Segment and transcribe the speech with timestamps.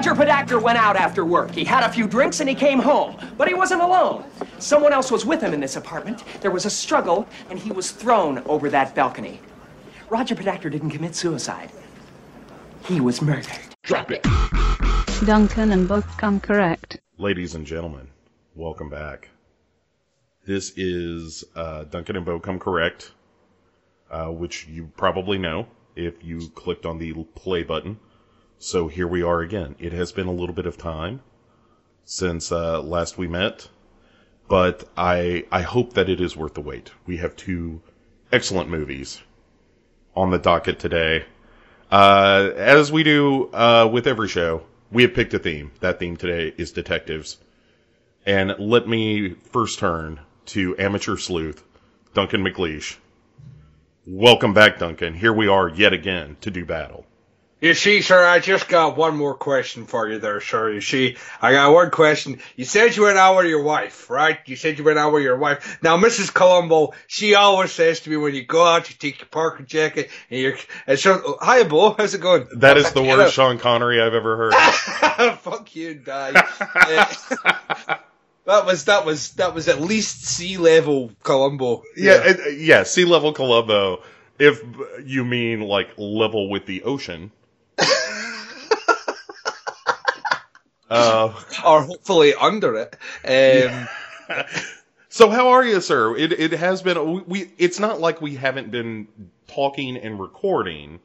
[0.00, 1.50] Roger Podacter went out after work.
[1.50, 3.18] He had a few drinks and he came home.
[3.36, 4.24] But he wasn't alone.
[4.58, 6.24] Someone else was with him in this apartment.
[6.40, 9.42] There was a struggle, and he was thrown over that balcony.
[10.08, 11.70] Roger Podacter didn't commit suicide.
[12.86, 13.58] He was murdered.
[13.82, 14.26] Drop it.
[15.26, 16.98] Duncan and Bo come correct.
[17.18, 18.08] Ladies and gentlemen,
[18.54, 19.28] welcome back.
[20.46, 23.12] This is uh, Duncan and Bo Come Correct,
[24.10, 27.98] uh, which you probably know if you clicked on the play button.
[28.62, 29.74] So here we are again.
[29.78, 31.22] It has been a little bit of time
[32.04, 33.70] since uh, last we met,
[34.48, 36.90] but I I hope that it is worth the wait.
[37.06, 37.80] We have two
[38.30, 39.22] excellent movies
[40.14, 41.24] on the docket today.
[41.90, 45.72] Uh, as we do uh, with every show, we have picked a theme.
[45.80, 47.38] That theme today is detectives.
[48.26, 50.20] And let me first turn
[50.52, 51.64] to amateur sleuth
[52.12, 52.98] Duncan McLeish.
[54.06, 55.14] Welcome back, Duncan.
[55.14, 57.06] Here we are yet again to do battle.
[57.60, 60.70] You see, sir, I just got one more question for you there, sir.
[60.72, 62.38] You see, I got one question.
[62.56, 64.38] You said you went out with your wife, right?
[64.46, 65.78] You said you went out with your wife.
[65.82, 66.32] Now, Mrs.
[66.32, 70.08] Columbo, she always says to me when you go out, you take your parka jacket
[70.30, 72.46] and you're, and so, hi, Bo, how's it going?
[72.56, 74.54] That is the worst Sean Connery I've ever heard.
[75.40, 76.32] Fuck you, die.
[78.46, 81.82] that was, that was, that was at least sea level Columbo.
[81.96, 84.02] yeah, it- yeah, sea level Columbo.
[84.38, 84.62] If
[85.04, 87.30] you mean like level with the ocean.
[90.90, 91.32] Uh,
[91.64, 92.96] Or hopefully under it.
[93.24, 93.88] Um,
[95.12, 96.16] So how are you, sir?
[96.16, 97.50] It it has been we.
[97.58, 99.08] It's not like we haven't been
[99.48, 101.00] talking and recording.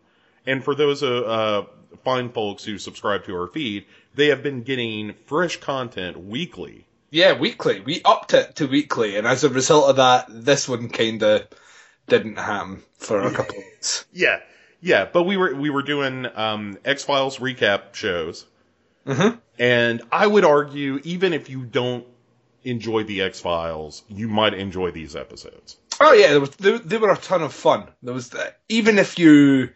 [0.45, 1.65] And for those uh, uh,
[2.03, 6.85] fine folks who subscribe to our feed, they have been getting fresh content weekly.
[7.09, 7.79] Yeah, weekly.
[7.79, 11.47] We upped it to weekly, and as a result of that, this one kind of
[12.07, 14.05] didn't happen for a couple of weeks.
[14.13, 14.37] Yeah,
[14.81, 15.05] yeah.
[15.11, 18.45] But we were we were doing um, X Files recap shows,
[19.07, 19.39] Mhm.
[19.59, 22.05] and I would argue even if you don't
[22.63, 25.77] enjoy the X Files, you might enjoy these episodes.
[26.01, 27.87] Oh yeah, there was, they, they were a ton of fun.
[28.01, 28.35] There was
[28.67, 29.69] even if you,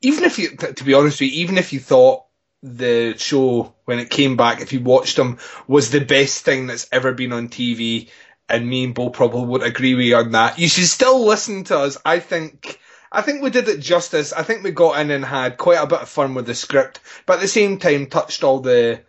[0.00, 2.24] even if you, t- to be honest with you, even if you thought
[2.62, 6.88] the show when it came back, if you watched them, was the best thing that's
[6.92, 8.08] ever been on TV,
[8.48, 10.58] and me and Bo probably would agree with you on that.
[10.58, 11.98] You should still listen to us.
[12.04, 12.78] I think.
[13.10, 14.32] I think we did it justice.
[14.32, 17.00] I think we got in and had quite a bit of fun with the script,
[17.24, 19.00] but at the same time touched all the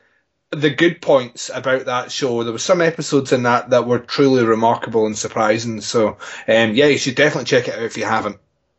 [0.52, 2.44] the good points about that show.
[2.44, 5.81] There were some episodes in that that were truly remarkable and surprising.
[5.81, 8.38] So, um, yeah, you should definitely check it out if you haven't.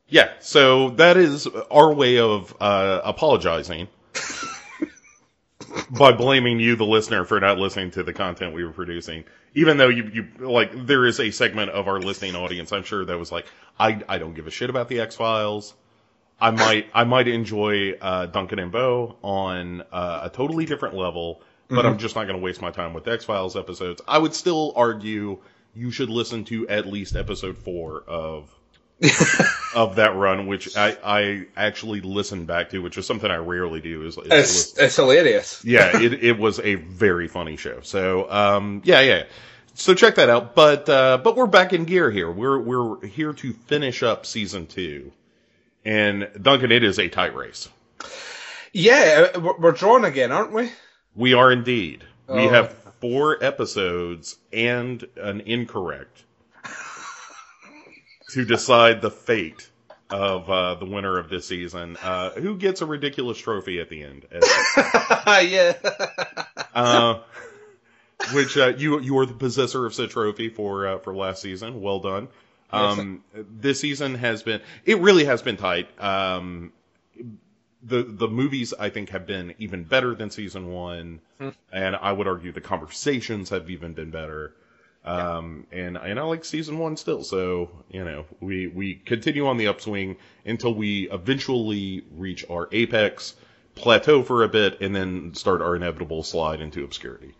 [0.09, 3.89] Yeah, so that is our way of uh, apologizing
[5.91, 9.25] by blaming you, the listener, for not listening to the content we were producing.
[9.55, 13.05] Even though you, you like, there is a segment of our listening audience, I'm sure
[13.05, 13.47] that was like,
[13.79, 15.75] I, I don't give a shit about the X Files.
[16.41, 21.43] I might, I might enjoy uh, Duncan and Bo on uh, a totally different level,
[21.69, 24.01] but I'm just not going to waste my time with X Files episodes.
[24.07, 25.39] I would still argue
[25.75, 28.51] you should listen to at least episode four of
[29.75, 33.81] of that run, which I, I actually listened back to, which is something I rarely
[33.81, 34.07] do.
[34.07, 35.65] Is, is It's it's hilarious.
[35.65, 37.81] yeah, it, it was a very funny show.
[37.83, 39.25] So, um, yeah, yeah.
[39.75, 40.57] So check that out.
[40.57, 42.31] But, uh, but we're back in gear here.
[42.31, 45.13] We're, we're here to finish up season two.
[45.85, 47.69] And Duncan, it is a tight race.
[48.73, 50.71] Yeah, uh, we're, drawn again, aren't we?
[51.15, 52.05] We are indeed.
[52.29, 52.49] We Oh.
[52.51, 56.25] have four episodes and an incorrect
[58.29, 59.69] to decide the fate
[60.11, 64.03] of uh, the winner of this season, uh, who gets a ridiculous trophy at the
[64.03, 64.27] end.
[64.33, 65.75] yeah.
[66.75, 67.21] uh,
[68.33, 71.81] which uh, you you are the possessor of said trophy for uh, for last season.
[71.81, 72.29] Well done.
[72.71, 75.89] Um, this season has been it really has been tight.
[76.03, 76.73] Um,
[77.83, 81.21] the the movies I think have been even better than season one,
[81.73, 84.55] and I would argue the conversations have even been better.
[85.09, 87.25] Um, and and I like season one still.
[87.25, 93.35] So you know we we continue on the upswing until we eventually reach our apex,
[93.75, 97.35] plateau for a bit, and then start our inevitable slide into obscurity.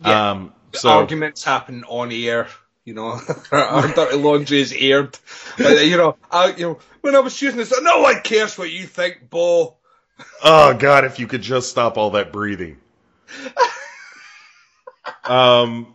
[0.00, 0.30] Yeah.
[0.30, 2.48] Um, so arguments happen on air.
[2.84, 3.18] You know,
[3.52, 5.18] our dirty laundry is aired.
[5.56, 8.70] But, you know, I, you know, when I was choosing this, no one cares what
[8.70, 9.76] you think, Bo.
[10.44, 12.76] Oh God, if you could just stop all that breathing.
[15.24, 15.93] um,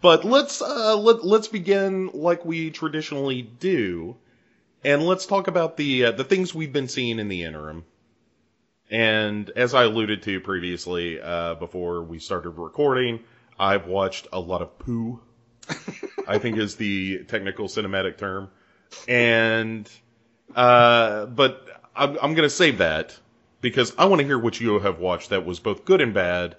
[0.00, 4.16] but let's uh, let let's begin like we traditionally do,
[4.82, 7.84] and let's talk about the uh, the things we've been seeing in the interim.
[8.90, 13.20] And as I alluded to previously, uh, before we started recording,
[13.58, 15.20] I've watched a lot of poo.
[16.26, 18.50] I think is the technical cinematic term,
[19.08, 19.90] and
[20.54, 23.18] uh, but I'm, I'm going to save that
[23.60, 26.56] because I want to hear what you have watched that was both good and bad.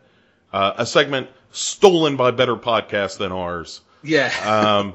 [0.51, 3.81] Uh, a segment stolen by better podcasts than ours.
[4.03, 4.31] Yeah.
[4.45, 4.93] Um,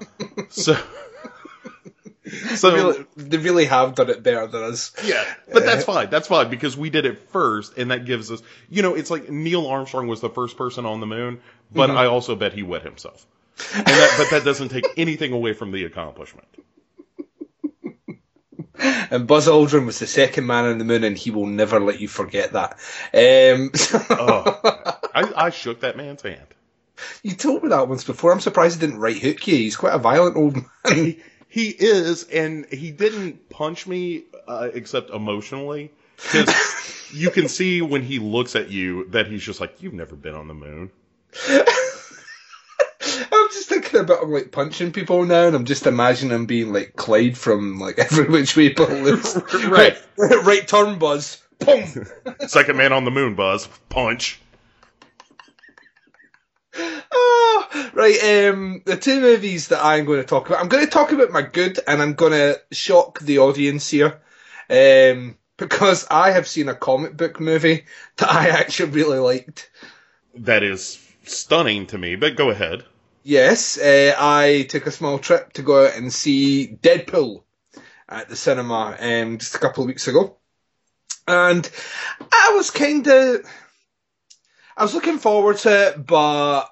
[0.51, 0.75] so,
[2.55, 4.93] so they, really, they really have done it better than us.
[5.05, 6.11] yeah, but that's fine.
[6.11, 9.29] That's fine because we did it first, and that gives us, you know, it's like
[9.31, 11.41] Neil Armstrong was the first person on the moon,
[11.73, 13.27] but I also bet he wet himself.
[13.75, 16.49] And that, but that doesn't take anything away from the accomplishment.
[19.11, 22.01] And Buzz Aldrin was the second man on the moon, and he will never let
[22.01, 22.79] you forget that.
[23.13, 23.71] Um,
[24.11, 26.47] Oh, I, I shook that man's hand.
[27.23, 28.33] you told me that once before.
[28.33, 29.57] I'm surprised he didn't right hook you.
[29.57, 30.65] He's quite a violent old man.
[30.95, 35.91] He, he is, and he didn't punch me uh, except emotionally.
[36.17, 40.15] Because you can see when he looks at you that he's just like, "You've never
[40.17, 40.91] been on the moon."
[43.03, 46.73] I'm just thinking about him like punching people now, and I'm just imagining him being
[46.73, 49.37] like Clyde from like Every Which Way But Loose.
[49.67, 49.97] Right.
[50.19, 51.43] right, right turn, Buzz.
[51.61, 51.85] Boom.
[52.47, 53.67] Second man on the moon, Buzz.
[53.89, 54.41] Punch.
[56.77, 60.91] Ah, right, um, the two movies that I'm going to talk about, I'm going to
[60.91, 64.21] talk about my good, and I'm going to shock the audience here,
[64.69, 67.85] um, because I have seen a comic book movie
[68.17, 69.71] that I actually really liked.
[70.35, 72.17] That is stunning to me.
[72.17, 72.85] But go ahead.
[73.23, 77.43] Yes, uh, I took a small trip to go out and see Deadpool
[78.09, 80.37] at the cinema um, just a couple of weeks ago,
[81.29, 81.71] and
[82.21, 83.45] I was kind of,
[84.77, 86.71] I was looking forward to it, but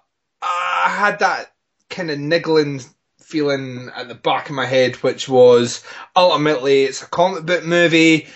[0.88, 1.52] I had that
[1.90, 2.80] kind of niggling
[3.20, 5.84] feeling at the back of my head, which was
[6.16, 8.26] ultimately it's a comic book movie.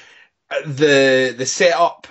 [0.67, 2.09] The the setup,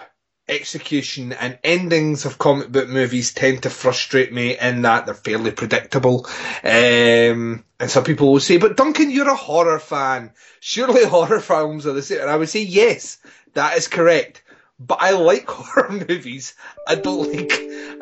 [0.47, 5.51] execution, and endings of comic book movies tend to frustrate me in that they're fairly
[5.51, 6.25] predictable.
[6.63, 10.31] Um, and some people will say, "But Duncan, you're a horror fan.
[10.59, 13.19] Surely horror films are the same." And I would say, "Yes,
[13.53, 14.41] that is correct."
[14.83, 16.55] But I like horror movies.
[16.87, 17.51] I don't like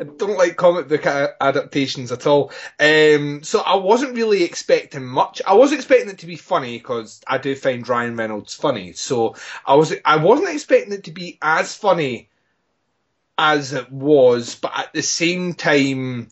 [0.00, 2.52] I don't like comic book adaptations at all.
[2.78, 5.42] Um, so I wasn't really expecting much.
[5.46, 8.94] I was expecting it to be funny because I do find Ryan Reynolds funny.
[8.94, 9.36] So
[9.66, 12.30] I was I wasn't expecting it to be as funny
[13.36, 16.28] as it was, but at the same time,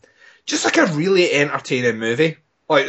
[0.47, 2.39] just like a really entertaining movie.
[2.71, 2.87] Like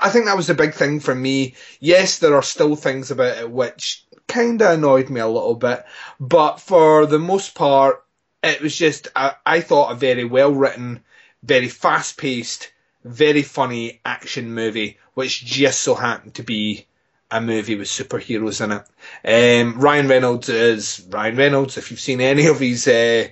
[0.00, 1.54] I think that was the big thing for me.
[1.78, 5.84] Yes, there are still things about it which kind of annoyed me a little bit,
[6.20, 8.04] but for the most part,
[8.42, 11.00] it was just I, thought a very well written,
[11.42, 12.70] very fast paced,
[13.04, 16.86] very funny action movie, which just so happened to be
[17.30, 19.62] a movie with superheroes in it.
[19.64, 21.76] Um, Ryan Reynolds is Ryan Reynolds.
[21.76, 23.26] If you've seen any of his uh,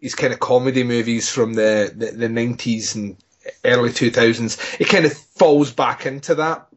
[0.00, 3.16] his kind of comedy movies from the the, the 90s and
[3.64, 6.67] early 2000s, it kind of falls back into that.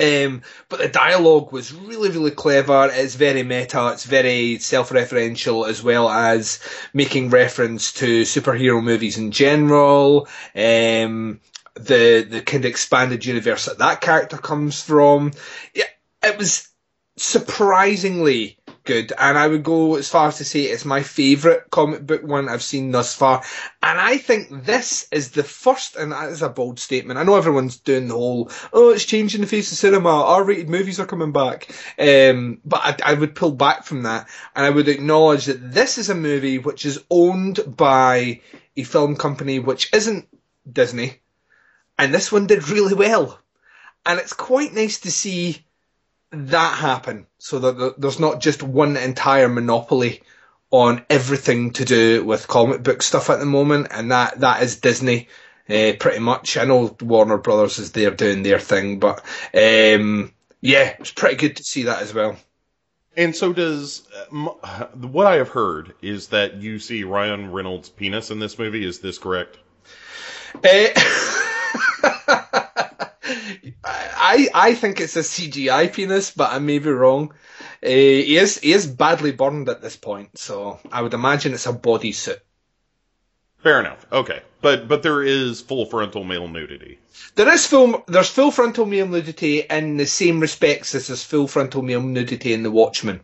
[0.00, 2.88] Um, but the dialogue was really, really clever.
[2.90, 3.90] It's very meta.
[3.92, 6.60] It's very self-referential as well as
[6.94, 10.26] making reference to superhero movies in general.
[10.54, 11.40] Um,
[11.74, 15.32] the the kind of expanded universe that that character comes from.
[15.74, 15.84] Yeah,
[16.22, 16.68] it was
[17.16, 18.58] surprisingly
[18.90, 22.24] good, and I would go as far as to say it's my favourite comic book
[22.24, 23.44] one I've seen thus far.
[23.80, 27.16] And I think this is the first, and that is a bold statement.
[27.16, 30.98] I know everyone's doing the whole, oh, it's changing the face of cinema, R-rated movies
[30.98, 31.70] are coming back.
[32.00, 35.96] Um, but I, I would pull back from that, and I would acknowledge that this
[35.96, 38.40] is a movie which is owned by
[38.76, 40.26] a film company which isn't
[40.70, 41.20] Disney,
[41.96, 43.38] and this one did really well.
[44.04, 45.64] And it's quite nice to see
[46.32, 50.22] that happen so that there's not just one entire monopoly
[50.70, 54.76] on everything to do with comic book stuff at the moment, and that that is
[54.76, 55.28] Disney.
[55.68, 56.56] Uh, pretty much.
[56.56, 59.20] I know Warner Brothers is there doing their thing, but
[59.54, 62.36] um, yeah, it's pretty good to see that as well.
[63.16, 68.30] And so does uh, what I have heard is that you see Ryan Reynolds' penis
[68.30, 68.84] in this movie.
[68.84, 69.58] Is this correct?
[70.54, 70.88] Uh,
[74.36, 77.32] I I think it's a CGI penis, but I may be wrong.
[77.82, 81.66] Uh, he is he is badly burned at this point, so I would imagine it's
[81.66, 82.40] a bodysuit.
[83.62, 84.06] Fair enough.
[84.10, 86.98] Okay, but but there is full frontal male nudity.
[87.34, 91.46] There is full there's full frontal male nudity in the same respects as there's full
[91.48, 93.20] frontal male nudity in The Watchmen,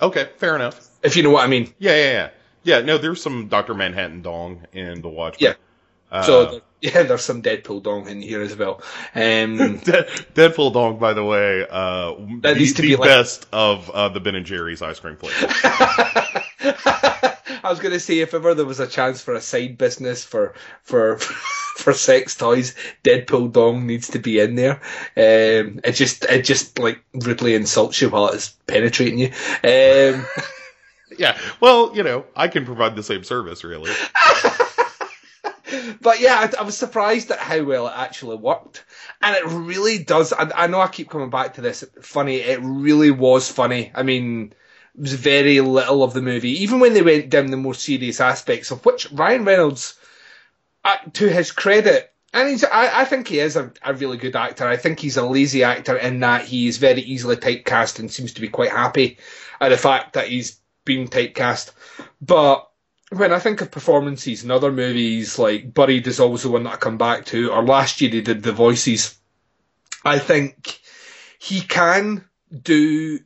[0.00, 0.88] Okay, fair enough.
[1.02, 1.72] if you know what I mean.
[1.78, 2.28] Yeah, yeah, yeah.
[2.64, 5.50] Yeah, no, there's some Doctor Manhattan dong in the Watchmen.
[5.50, 6.16] Yeah.
[6.16, 8.82] Uh, So yeah, there's some Deadpool dong in here as well.
[9.14, 13.08] Um, De- Deadpool dong, by the way, uh, That the, needs to the be like-
[13.08, 15.52] best of uh, the Ben and Jerry's ice cream flavor.
[17.60, 20.24] I was going to say if ever there was a chance for a side business
[20.24, 24.80] for for for sex toys, Deadpool dong needs to be in there.
[25.16, 29.28] Um, it just it just like rudely insults you while it's penetrating you.
[29.64, 30.24] Um,
[31.18, 31.36] Yeah.
[31.60, 33.90] Well, you know, I can provide the same service, really.
[36.00, 38.84] But yeah, I, I, was surprised at how well it actually worked,
[39.22, 40.32] and it really does.
[40.32, 41.84] I, I, know I keep coming back to this.
[42.02, 43.92] Funny, it really was funny.
[43.94, 44.54] I mean,
[44.94, 48.20] it was very little of the movie, even when they went down the more serious
[48.20, 49.98] aspects of which Ryan Reynolds,
[50.84, 54.36] uh, to his credit, and he's, I, I think he is a, a, really good
[54.36, 54.68] actor.
[54.68, 58.34] I think he's a lazy actor in that he is very easily typecast and seems
[58.34, 59.18] to be quite happy
[59.60, 61.72] at the fact that he's being typecast.
[62.20, 62.67] But
[63.10, 66.74] when I think of performances in other movies, like Buried is always the one that
[66.74, 69.18] I come back to, or last year he did The Voices,
[70.04, 70.80] I think
[71.38, 72.24] he can
[72.62, 73.20] do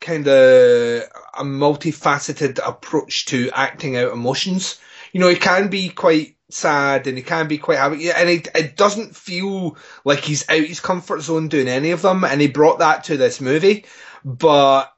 [0.00, 4.80] kind of a multifaceted approach to acting out emotions.
[5.12, 8.48] You know, he can be quite sad and he can be quite happy, and it,
[8.54, 12.48] it doesn't feel like he's out his comfort zone doing any of them, and he
[12.48, 13.84] brought that to this movie,
[14.24, 14.92] but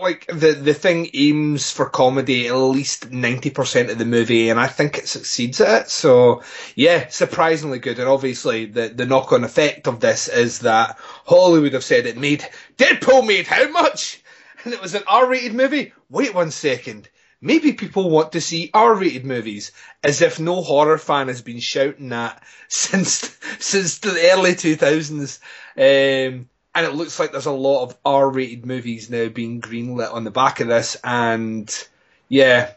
[0.00, 4.60] like the the thing aims for comedy at least ninety percent of the movie, and
[4.60, 5.90] I think it succeeds at it.
[5.90, 6.42] So
[6.74, 7.98] yeah, surprisingly good.
[7.98, 12.18] And obviously, the the knock on effect of this is that Hollywood have said it
[12.18, 12.46] made
[12.76, 14.22] Deadpool made how much,
[14.64, 15.92] and it was an R rated movie.
[16.10, 17.08] Wait one second.
[17.40, 19.72] Maybe people want to see R-rated movies,
[20.02, 25.38] as if no horror fan has been shouting that since since the early two thousands.
[25.76, 30.24] Um, and it looks like there's a lot of R-rated movies now being greenlit on
[30.24, 31.88] the back of this, and
[32.28, 32.72] yeah,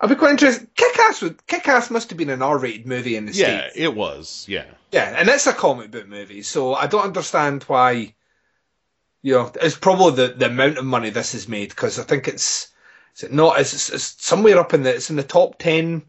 [0.00, 0.74] I'd be quite interested.
[0.74, 3.76] Kick-Ass, would, Kick-Ass must have been an R-rated movie in the yeah, States.
[3.76, 4.44] Yeah, it was.
[4.48, 4.64] Yeah.
[4.90, 8.14] Yeah, and it's a comic book movie, so I don't understand why.
[9.22, 12.28] You know, it's probably the, the amount of money this has made because I think
[12.28, 12.68] it's
[13.16, 16.02] is it not it's, it's somewhere up in the it's in the top ten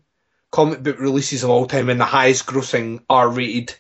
[0.52, 3.74] comic book releases of all time and the highest grossing R-rated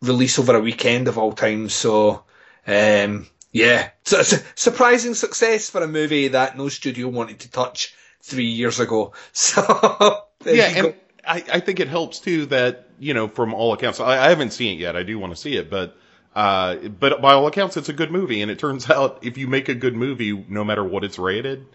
[0.00, 1.68] release over a weekend of all time.
[1.68, 2.24] So
[2.66, 7.50] um, yeah, so it's a surprising success for a movie that no studio wanted to
[7.50, 9.12] touch three years ago.
[9.32, 10.94] So yeah, and
[11.26, 14.54] I, I, think it helps too that you know from all accounts, I, I haven't
[14.54, 14.96] seen it yet.
[14.96, 15.96] I do want to see it, but
[16.34, 19.48] uh, but by all accounts, it's a good movie, and it turns out if you
[19.48, 21.66] make a good movie, no matter what it's rated,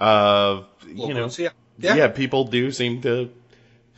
[0.00, 1.50] uh, you know, yeah.
[1.78, 1.94] Yeah.
[1.94, 3.30] yeah, people do seem to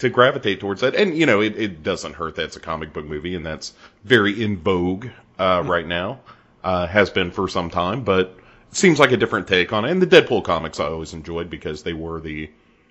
[0.00, 0.94] to gravitate towards that.
[0.94, 3.72] And you know, it, it doesn't hurt that it's a comic book movie, and that's
[4.04, 5.06] very in vogue
[5.40, 6.20] uh, right now.
[6.62, 8.36] Uh, has been for some time, but
[8.70, 9.90] it seems like a different take on it.
[9.90, 12.50] And the Deadpool comics I always enjoyed because they were the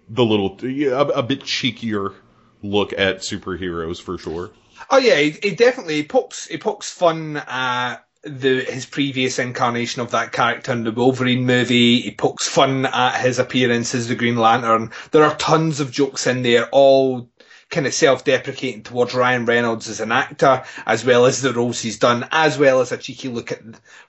[0.09, 2.15] the little a, a bit cheekier
[2.63, 4.49] look at superheroes for sure.
[4.89, 10.31] Oh yeah, he definitely pokes he pokes fun at the his previous incarnation of that
[10.31, 12.01] character in the Wolverine movie.
[12.01, 14.91] He pokes fun at his appearance as the Green Lantern.
[15.11, 17.29] There are tons of jokes in there, all
[17.69, 21.99] kind of self-deprecating towards Ryan Reynolds as an actor, as well as the roles he's
[21.99, 23.61] done, as well as a cheeky look at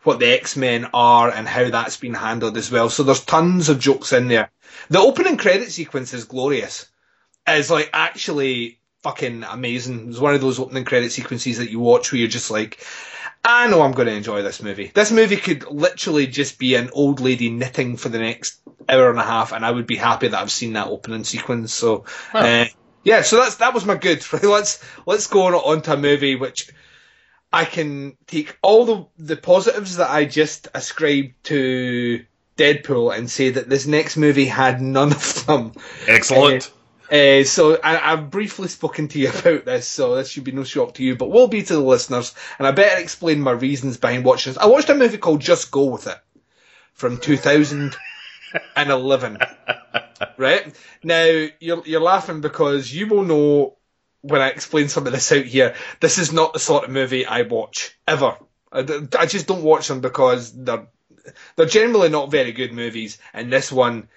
[0.02, 2.88] what the X-Men are and how that's been handled as well.
[2.88, 4.50] So there's tons of jokes in there.
[4.88, 6.86] The opening credit sequence is glorious.
[7.46, 10.08] It's like actually fucking amazing.
[10.08, 12.84] It's one of those opening credit sequences that you watch where you're just like,
[13.44, 14.90] I know I'm going to enjoy this movie.
[14.94, 19.18] This movie could literally just be an old lady knitting for the next hour and
[19.18, 21.72] a half, and I would be happy that I've seen that opening sequence.
[21.72, 22.66] So, uh,
[23.02, 24.24] yeah, so that's that was my good.
[24.42, 26.70] Let's let's go on onto a movie which
[27.52, 32.24] I can take all the the positives that I just ascribed to
[32.56, 35.72] Deadpool and say that this next movie had none of them.
[36.06, 36.72] Excellent.
[37.10, 40.52] Uh, uh, so I, have briefly spoken to you about this, so this should be
[40.52, 42.34] no shock to you, but will be to the listeners.
[42.58, 44.62] And I better explain my reasons behind watching this.
[44.62, 46.18] I watched a movie called Just Go with It
[46.92, 49.38] from 2011.
[50.36, 50.74] right?
[51.02, 53.76] Now, you're, you're laughing because you will know
[54.22, 57.26] when I explain some of this out here, this is not the sort of movie
[57.26, 58.36] I watch, ever.
[58.72, 58.80] I,
[59.18, 60.86] I just don't watch them because they're,
[61.56, 64.08] they're generally not very good movies, and this one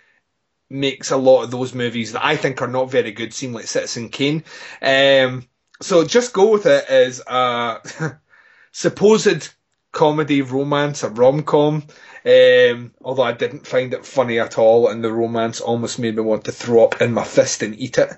[0.70, 3.68] makes a lot of those movies that I think are not very good seem like
[3.68, 4.44] Citizen Kane.
[4.82, 5.48] Um,
[5.82, 8.20] so just go with it as a
[8.72, 9.50] supposed
[9.92, 11.84] comedy romance, a rom com.
[12.26, 16.22] Um, although I didn't find it funny at all, and the romance almost made me
[16.22, 18.12] want to throw up in my fist and eat it.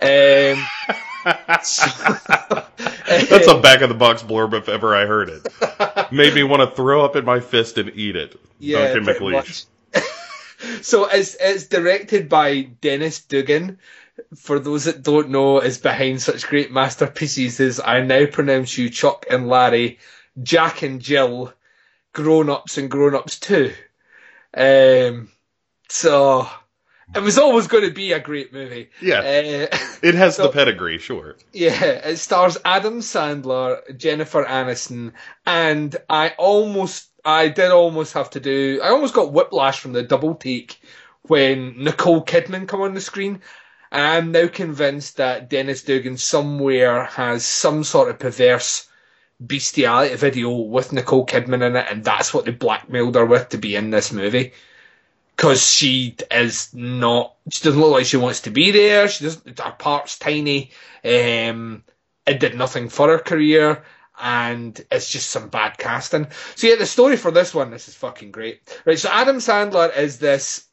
[0.00, 0.66] Um,
[1.62, 1.86] so,
[3.10, 6.12] That's a back of the box blurb if ever I heard it.
[6.12, 8.40] Made me want to throw up in my fist and eat it.
[8.58, 9.66] Yeah, Duncan McLeish.
[10.82, 13.78] so it's it's directed by Dennis Dugan.
[14.36, 18.90] For those that don't know, is behind such great masterpieces as I Now Pronounce You
[18.90, 19.98] Chuck and Larry,
[20.42, 21.52] Jack and Jill,
[22.12, 23.72] Grown Ups and Grown Ups 2.
[24.56, 25.30] Um,
[25.88, 26.48] so
[27.14, 28.90] it was always going to be a great movie.
[29.00, 29.18] Yeah.
[29.18, 31.36] Uh, it has so, the pedigree, sure.
[31.52, 35.12] Yeah, it stars Adam Sandler, Jennifer Aniston,
[35.46, 40.02] and I almost, I did almost have to do, I almost got whiplash from the
[40.02, 40.80] double take
[41.22, 43.40] when Nicole Kidman come on the screen.
[43.92, 48.88] I'm now convinced that Dennis Dugan somewhere has some sort of perverse
[49.44, 53.58] bestiality video with Nicole Kidman in it, and that's what they blackmailed her with to
[53.58, 54.52] be in this movie.
[55.34, 59.08] Because she is not, she doesn't look like she wants to be there.
[59.08, 60.70] She doesn't, her part's tiny.
[61.02, 61.82] Um,
[62.26, 63.82] it did nothing for her career,
[64.20, 66.26] and it's just some bad casting.
[66.56, 68.60] So yeah, the story for this one, this is fucking great.
[68.84, 70.66] Right, so Adam Sandler is this.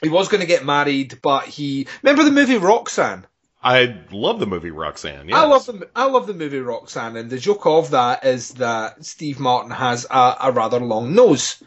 [0.00, 3.26] He was going to get married, but he remember the movie Roxanne.
[3.62, 5.28] I love the movie Roxanne.
[5.28, 5.36] Yes.
[5.36, 9.04] I love the I love the movie Roxanne, and the joke of that is that
[9.04, 11.62] Steve Martin has a, a rather long nose.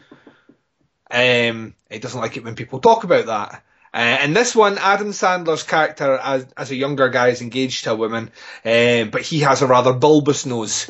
[1.10, 3.62] Um, he doesn't like it when people talk about that.
[3.94, 7.92] Uh, and this one, Adam Sandler's character as, as a younger guy is engaged to
[7.92, 8.30] a woman,
[8.64, 10.88] um, but he has a rather bulbous nose.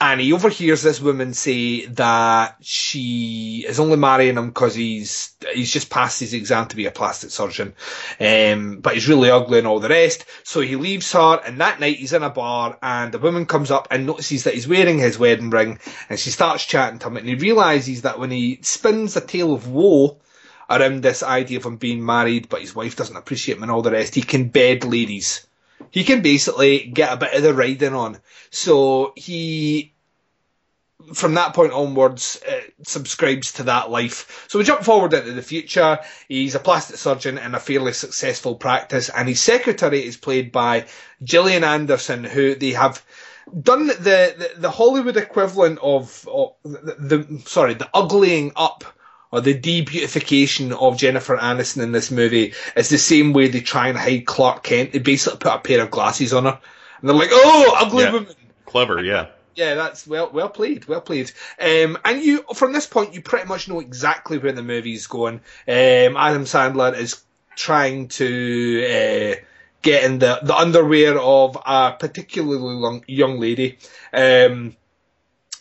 [0.00, 5.72] And he overhears this woman say that she is only marrying him because he's he's
[5.72, 7.74] just passed his exam to be a plastic surgeon,
[8.20, 10.24] um, but he's really ugly and all the rest.
[10.44, 13.72] So he leaves her, and that night he's in a bar, and the woman comes
[13.72, 17.16] up and notices that he's wearing his wedding ring, and she starts chatting to him,
[17.16, 20.20] and he realizes that when he spins a tale of woe
[20.70, 23.82] around this idea of him being married, but his wife doesn't appreciate him and all
[23.82, 25.47] the rest, he can bed ladies
[25.90, 28.18] he can basically get a bit of the riding on.
[28.50, 29.94] So he,
[31.14, 34.46] from that point onwards, uh, subscribes to that life.
[34.48, 35.98] So we jump forward into the future.
[36.28, 40.86] He's a plastic surgeon in a fairly successful practice, and his secretary is played by
[41.22, 43.02] Gillian Anderson, who they have
[43.62, 48.84] done the, the, the Hollywood equivalent of, of the, the sorry the uglying up
[49.30, 53.88] or the debeautification of Jennifer Aniston in this movie is the same way they try
[53.88, 54.92] and hide Clark Kent.
[54.92, 56.60] They basically put a pair of glasses on her,
[57.00, 58.12] and they're like, "Oh, ugly Yeah.
[58.12, 58.34] woman."
[58.66, 59.26] Clever, yeah.
[59.54, 61.32] Yeah, that's well well played, well played.
[61.60, 65.40] Um, and you from this point you pretty much know exactly where the movie's going.
[65.66, 67.20] Um, Adam Sandler is
[67.56, 69.42] trying to uh,
[69.82, 73.78] get in the, the underwear of a particularly long, young lady.
[74.12, 74.76] Um,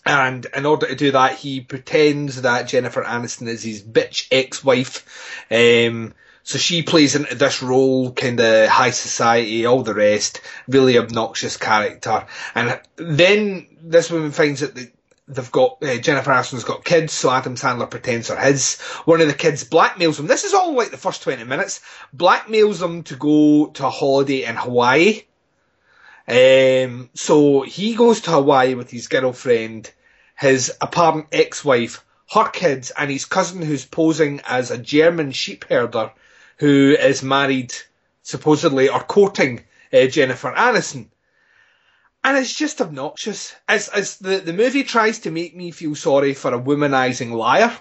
[0.08, 5.46] and in order to do that, he pretends that Jennifer Aniston is his bitch ex-wife.
[5.52, 10.98] Um, so she plays into this role, kind of high society, all the rest, really
[10.98, 12.26] obnoxious character.
[12.56, 14.90] And then this woman finds that the,
[15.28, 18.80] they've got uh, Jennifer Aniston's got kids, so Adam Sandler pretends they're his.
[19.04, 20.28] One of the kids blackmails him.
[20.28, 21.82] This is all like the first twenty minutes.
[22.16, 25.24] Blackmails him to go to a holiday in Hawaii.
[26.30, 29.92] Um, so he goes to Hawaii with his girlfriend,
[30.38, 36.12] his apparent ex-wife, her kids, and his cousin who's posing as a German sheep herder
[36.58, 37.74] who is married,
[38.24, 41.08] supposedly, or courting uh, Jennifer Aniston.
[42.24, 43.56] And it's just obnoxious.
[43.68, 47.72] As, as the, the movie tries to make me feel sorry for a womanizing liar.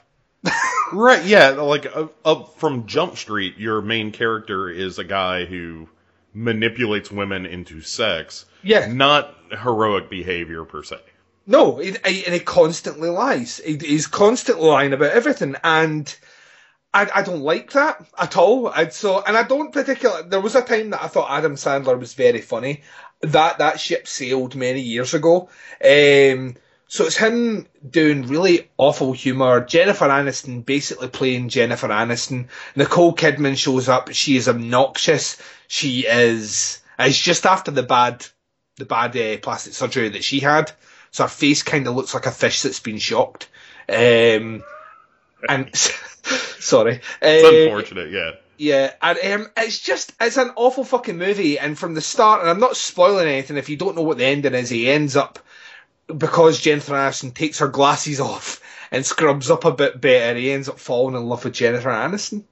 [0.93, 5.89] Right, yeah, like uh, up from Jump Street, your main character is a guy who
[6.33, 8.87] manipulates women into sex, Yeah.
[8.93, 11.01] not heroic behavior per se.
[11.47, 13.61] No, he, he, and he constantly lies.
[13.65, 16.15] He, he's constantly lying about everything, and
[16.93, 18.69] I, I don't like that at all.
[18.69, 20.29] i so, and I don't particularly.
[20.29, 22.83] There was a time that I thought Adam Sandler was very funny.
[23.21, 25.49] That that ship sailed many years ago.
[25.85, 26.57] Um,
[26.89, 29.65] so it's him doing really awful humour.
[29.65, 32.47] Jennifer Aniston basically playing Jennifer Aniston.
[32.75, 34.13] Nicole Kidman shows up.
[34.13, 35.37] She is obnoxious.
[35.69, 36.81] She is.
[36.99, 38.25] It's just after the bad,
[38.77, 40.73] the bad uh, plastic surgery that she had.
[41.17, 43.49] So her face kind of looks like a fish that's been shocked.
[43.89, 44.63] Um,
[45.49, 48.33] and sorry, It's Uh, unfortunate, yeah.
[48.59, 51.59] yeah, and um, it's just it's an awful fucking movie.
[51.59, 53.57] And from the start, and I'm not spoiling anything.
[53.57, 55.39] If you don't know what the ending is, he ends up
[56.15, 60.39] because Jennifer Aniston takes her glasses off and scrubs up a bit better.
[60.39, 62.43] He ends up falling in love with Jennifer Aniston.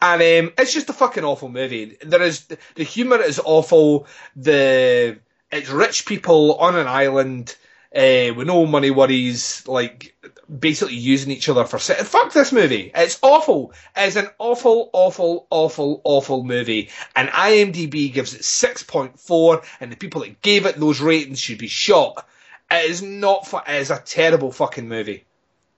[0.00, 1.98] And um, it's just a fucking awful movie.
[2.02, 4.06] There is the humour is awful.
[4.36, 5.18] The
[5.52, 7.54] it's rich people on an island
[7.94, 10.16] uh, with no money worries, like
[10.58, 12.90] basically using each other for se- fuck this movie.
[12.94, 13.72] It's awful.
[13.96, 16.90] It's an awful, awful, awful, awful movie.
[17.14, 21.38] And IMDb gives it six point four, and the people that gave it those ratings
[21.38, 22.26] should be shot.
[22.70, 23.46] It is not.
[23.46, 25.24] Fu- it is a terrible fucking movie.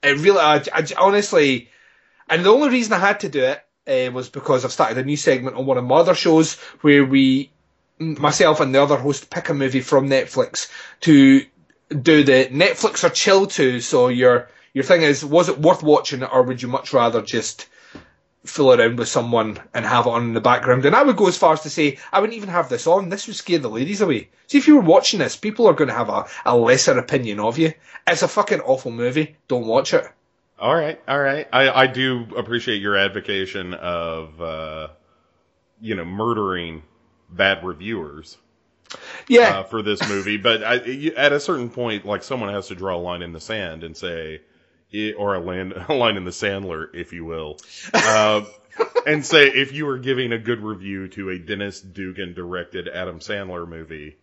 [0.02, 0.38] It really.
[0.38, 1.68] I, I honestly.
[2.28, 5.04] And the only reason I had to do it uh, was because I've started a
[5.04, 7.52] new segment on one of my other shows where we,
[8.00, 10.68] myself and the other host, pick a movie from Netflix
[11.02, 11.44] to
[11.88, 13.80] do the Netflix or chill to.
[13.80, 17.68] So your your thing is, was it worth watching, or would you much rather just
[18.44, 20.84] fool around with someone and have it on in the background?
[20.84, 23.08] And I would go as far as to say I wouldn't even have this on.
[23.08, 24.28] This would scare the ladies away.
[24.48, 27.40] See, if you were watching this, people are going to have a, a lesser opinion
[27.40, 27.72] of you.
[28.06, 29.36] It's a fucking awful movie.
[29.48, 30.06] Don't watch it.
[30.58, 31.46] All right, all right.
[31.52, 34.88] I, I do appreciate your advocation of, uh,
[35.80, 36.82] you know, murdering
[37.30, 38.38] bad reviewers
[39.28, 42.68] Yeah, uh, for this movie, but I, you, at a certain point, like someone has
[42.68, 44.40] to draw a line in the sand and say,
[44.94, 47.58] i- or a, land, a line in the Sandler, if you will,
[47.92, 48.42] uh,
[49.06, 53.18] and say if you are giving a good review to a Dennis Dugan directed Adam
[53.20, 54.16] Sandler movie,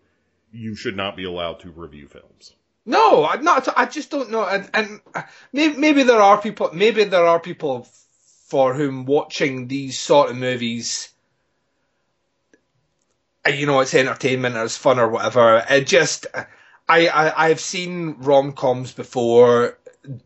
[0.52, 2.54] you should not be allowed to review films.
[2.86, 3.68] No, I'm not.
[3.78, 4.46] I just don't know.
[4.46, 5.24] And, and uh,
[5.54, 6.70] maybe, maybe there are people.
[6.74, 7.88] Maybe there are people
[8.48, 11.10] for whom watching these sort of movies,
[13.48, 15.64] you know, it's entertainment or it's fun or whatever.
[15.70, 16.28] It just,
[16.88, 19.78] I, I I've seen rom coms before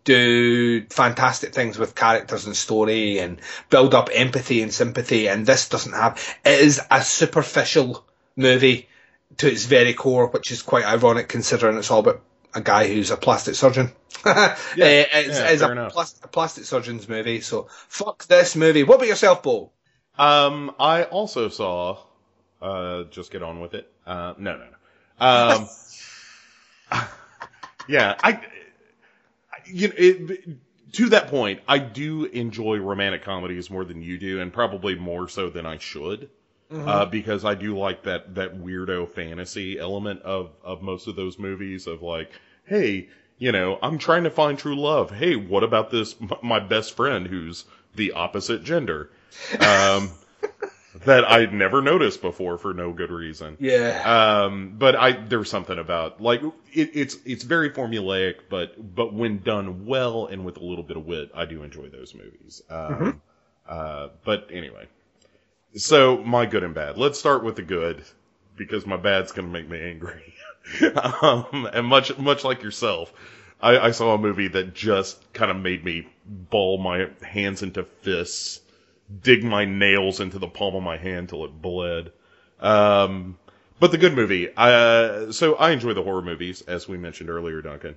[0.03, 5.69] do fantastic things with characters and story and build up empathy and sympathy, and this
[5.69, 6.37] doesn't have.
[6.45, 8.03] It is a superficial
[8.35, 8.87] movie
[9.37, 12.21] to its very core, which is quite ironic considering it's all about
[12.53, 13.91] a guy who's a plastic surgeon.
[14.25, 18.83] yeah, it's, yeah, it's a, plas- a plastic surgeon's movie, so fuck this movie.
[18.83, 19.71] What about yourself, Bo?
[20.17, 21.99] Um, I also saw,
[22.61, 23.91] uh, just get on with it.
[24.05, 24.77] Uh, no, no, no.
[25.19, 25.69] Um,
[27.87, 28.39] yeah, I,
[29.65, 34.39] you know, it, to that point, I do enjoy romantic comedies more than you do,
[34.39, 36.29] and probably more so than I should.
[36.69, 41.39] Uh, because I do like that, that weirdo fantasy element of, of most of those
[41.39, 42.31] movies of like,
[42.65, 45.11] hey, you know, I'm trying to find true love.
[45.11, 47.63] Hey, what about this, my best friend who's
[47.95, 49.09] the opposite gender?
[49.61, 50.11] Um,
[51.05, 53.57] that I'd never noticed before for no good reason.
[53.59, 54.43] Yeah.
[54.43, 56.41] Um, but I there's something about like
[56.73, 60.97] it, it's it's very formulaic, but but when done well and with a little bit
[60.97, 62.61] of wit, I do enjoy those movies.
[62.69, 63.21] Um,
[63.67, 64.87] uh, but anyway,
[65.75, 66.97] so my good and bad.
[66.97, 68.03] Let's start with the good
[68.55, 70.33] because my bad's gonna make me angry.
[71.21, 73.13] um, and much much like yourself,
[73.61, 77.83] I, I saw a movie that just kind of made me ball my hands into
[77.83, 78.59] fists,
[79.21, 82.11] dig my nails into the palm of my hand till it bled.
[82.59, 83.37] Um,
[83.79, 84.49] but the good movie.
[84.55, 87.95] Uh, so I enjoy the horror movies, as we mentioned earlier, Duncan.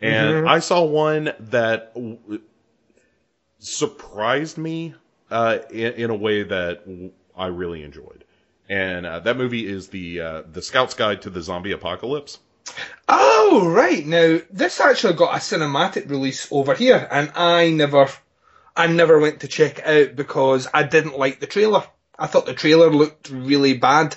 [0.00, 2.40] And I saw one that w-
[3.58, 4.94] surprised me
[5.30, 8.24] uh, in, in a way that w- I really enjoyed.
[8.68, 12.38] And uh, that movie is the uh, the Scout's Guide to the Zombie Apocalypse.
[13.08, 14.06] Oh, right.
[14.06, 18.08] Now, this actually got a cinematic release over here, and I never,
[18.80, 21.84] I never went to check it out because I didn't like the trailer.
[22.18, 24.16] I thought the trailer looked really bad.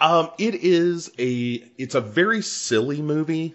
[0.00, 3.54] Um, it is a it's a very silly movie,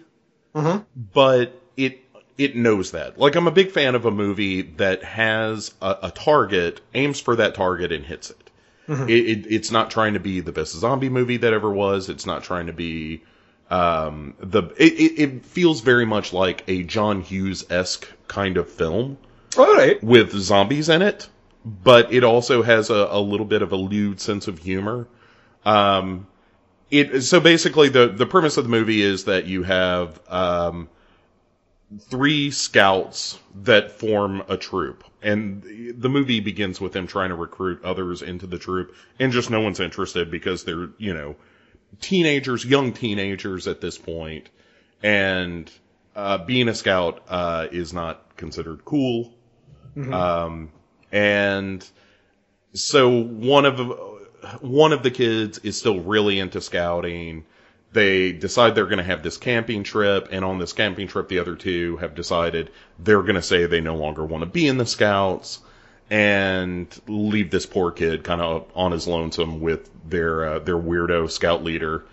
[0.54, 0.86] Mhm.
[1.12, 2.00] but it
[2.38, 3.18] it knows that.
[3.18, 7.36] Like I'm a big fan of a movie that has a, a target, aims for
[7.36, 8.50] that target, and hits it.
[8.88, 9.46] It, it.
[9.52, 12.08] It's not trying to be the best zombie movie that ever was.
[12.08, 13.22] It's not trying to be
[13.70, 14.62] um, the.
[14.78, 19.18] It, it, it feels very much like a John Hughes esque kind of film
[19.56, 20.02] All right.
[20.02, 21.28] with zombies in it,
[21.64, 25.08] but it also has a, a little bit of a lewd sense of humor.
[25.64, 26.26] Um,
[26.90, 30.88] it so basically the the premise of the movie is that you have um,
[32.00, 37.82] three scouts that form a troop, and the- movie begins with them trying to recruit
[37.84, 41.36] others into the troop, and just no one's interested because they're you know
[42.00, 44.48] teenagers, young teenagers at this point,
[45.02, 45.70] and
[46.16, 49.34] uh, being a scout uh, is not considered cool.
[50.06, 50.70] Um,
[51.12, 51.88] and
[52.72, 53.78] so one of
[54.60, 57.44] one of the kids is still really into scouting.
[57.92, 61.38] They decide they're going to have this camping trip, and on this camping trip, the
[61.38, 64.76] other two have decided they're going to say they no longer want to be in
[64.76, 65.60] the scouts
[66.10, 71.30] and leave this poor kid kind of on his lonesome with their uh, their weirdo
[71.30, 72.04] scout leader,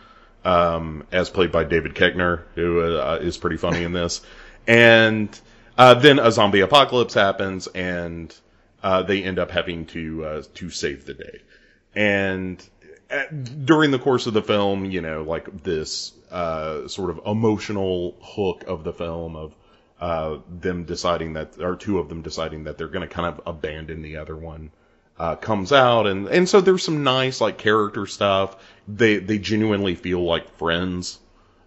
[0.44, 4.22] um, as played by David Koechner, who uh, is pretty funny in this.
[4.68, 5.30] And
[5.78, 8.34] uh, then a zombie apocalypse happens, and
[8.82, 11.42] uh, they end up having to uh, to save the day.
[11.94, 12.64] And
[13.10, 18.16] uh, during the course of the film, you know, like this uh, sort of emotional
[18.22, 19.56] hook of the film of
[20.00, 23.42] uh, them deciding that, or two of them deciding that they're going to kind of
[23.46, 24.72] abandon the other one,
[25.42, 28.56] comes out, and and so there's some nice like character stuff.
[28.88, 31.20] They they genuinely feel like friends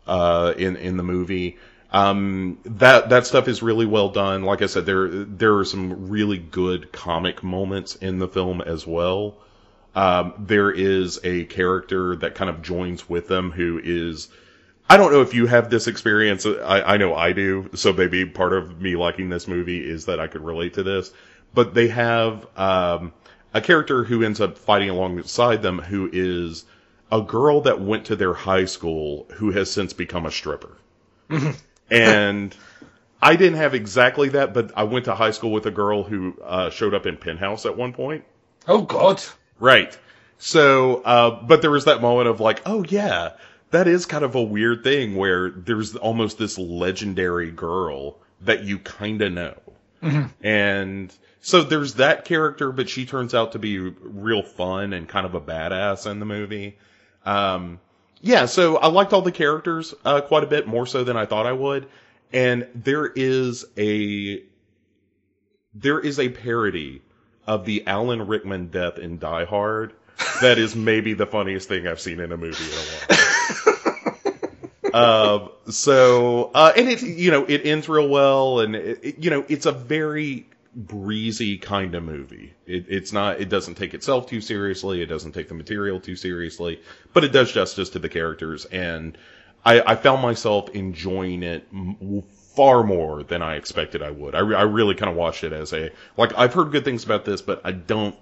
[0.07, 1.59] in in the movie.
[1.91, 4.43] Um, that that stuff is really well done.
[4.43, 8.87] Like I said, there there are some really good comic moments in the film as
[8.87, 9.37] well.
[9.95, 14.29] Um, there is a character that kind of joins with them who is.
[14.91, 16.47] I don't know if you have this experience.
[16.47, 17.71] I, I know I do.
[17.75, 21.13] So maybe part of me liking this movie is that I could relate to this.
[21.55, 23.13] But they have um,
[23.53, 26.65] a character who ends up fighting alongside them who is
[27.11, 30.77] a girl that went to their high school who has since become a stripper.
[31.91, 32.55] And
[33.21, 36.37] I didn't have exactly that, but I went to high school with a girl who
[36.43, 38.25] uh, showed up in Penthouse at one point.
[38.67, 39.23] Oh God.
[39.59, 39.97] Right.
[40.39, 43.33] So, uh, but there was that moment of like, oh yeah,
[43.71, 48.79] that is kind of a weird thing where there's almost this legendary girl that you
[48.79, 49.55] kind of know.
[50.43, 55.27] And so there's that character, but she turns out to be real fun and kind
[55.27, 56.79] of a badass in the movie.
[57.25, 57.81] Um,
[58.21, 61.27] yeah, so I liked all the characters uh, quite a bit more so than I
[61.27, 61.89] thought I would.
[62.33, 64.43] And there is a
[65.75, 67.03] there is a parody
[67.47, 69.93] of the Alan Rickman death in Die Hard
[70.43, 73.17] that is maybe the funniest thing I've seen in a movie in a
[74.93, 74.93] while.
[74.93, 79.31] uh, so, uh, and it, you know, it ends real well, and it, it- you
[79.31, 80.47] know, it's a very
[80.79, 82.55] breezy kind of movie.
[82.65, 86.15] It, it's not, it doesn't take itself too seriously, it doesn't take the material too
[86.15, 86.81] seriously,
[87.13, 89.19] but it does justice to the characters, and
[89.65, 92.23] I, I found myself enjoying it m-
[92.55, 94.37] far more than I expected I would.
[94.37, 97.05] I, re- I really kind of watched it as a, like, I've heard good things
[97.05, 98.15] about this, but I don't,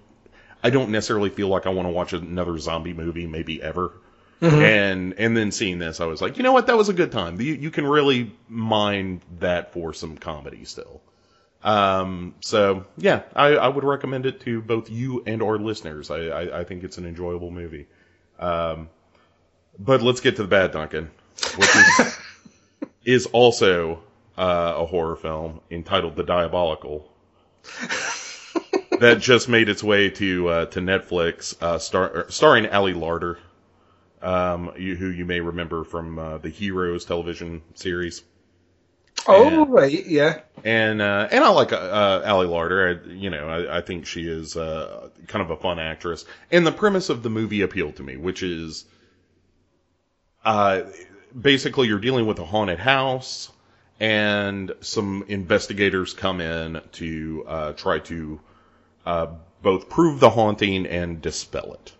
[0.65, 3.93] I don't necessarily feel like I want to watch another zombie movie, maybe ever.
[4.41, 4.61] Mm-hmm.
[4.61, 7.11] And and then seeing this, I was like, you know what, that was a good
[7.11, 7.41] time.
[7.41, 11.01] You you can really mine that for some comedy still.
[11.63, 16.11] Um, so yeah, I, I would recommend it to both you and our listeners.
[16.11, 17.87] I, I, I think it's an enjoyable movie.
[18.39, 18.89] Um,
[19.79, 21.11] but let's get to the bad Duncan,
[21.57, 22.19] which is,
[23.05, 24.03] is also
[24.39, 27.11] uh, a horror film entitled The Diabolical
[29.01, 33.39] that just made its way to uh, to Netflix, uh, star- er, starring Ali Larter,
[34.23, 38.23] um, you, who you may remember from uh, the Heroes television series.
[39.29, 39.65] Oh Yeah.
[39.67, 40.41] right, yeah.
[40.65, 43.07] And uh, and I like uh, uh, Ali Larter.
[43.07, 46.25] I, you know, I, I think she is uh, kind of a fun actress.
[46.51, 48.85] And the premise of the movie appealed to me, which is
[50.45, 50.83] uh,
[51.41, 53.51] basically you're dealing with a haunted house,
[54.01, 58.41] and some investigators come in to uh, try to
[59.05, 59.27] uh,
[59.63, 61.95] both prove the haunting and dispel it.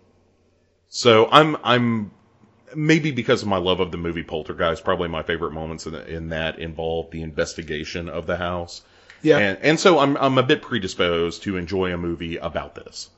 [0.89, 2.11] So I'm I'm
[2.77, 6.29] maybe because of my love of the movie Poltergeist, probably my favorite moments in, in
[6.29, 8.83] that involve the investigation of the house.
[9.23, 9.39] Yeah.
[9.39, 13.11] And, and so I'm, I'm a bit predisposed to enjoy a movie about this.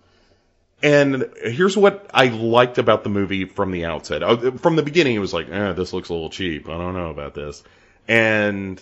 [0.83, 4.23] And here's what I liked about the movie from the outset.
[4.23, 6.69] Uh, From the beginning, it was like, eh, this looks a little cheap.
[6.69, 7.65] I don't know about this.
[8.07, 8.81] And,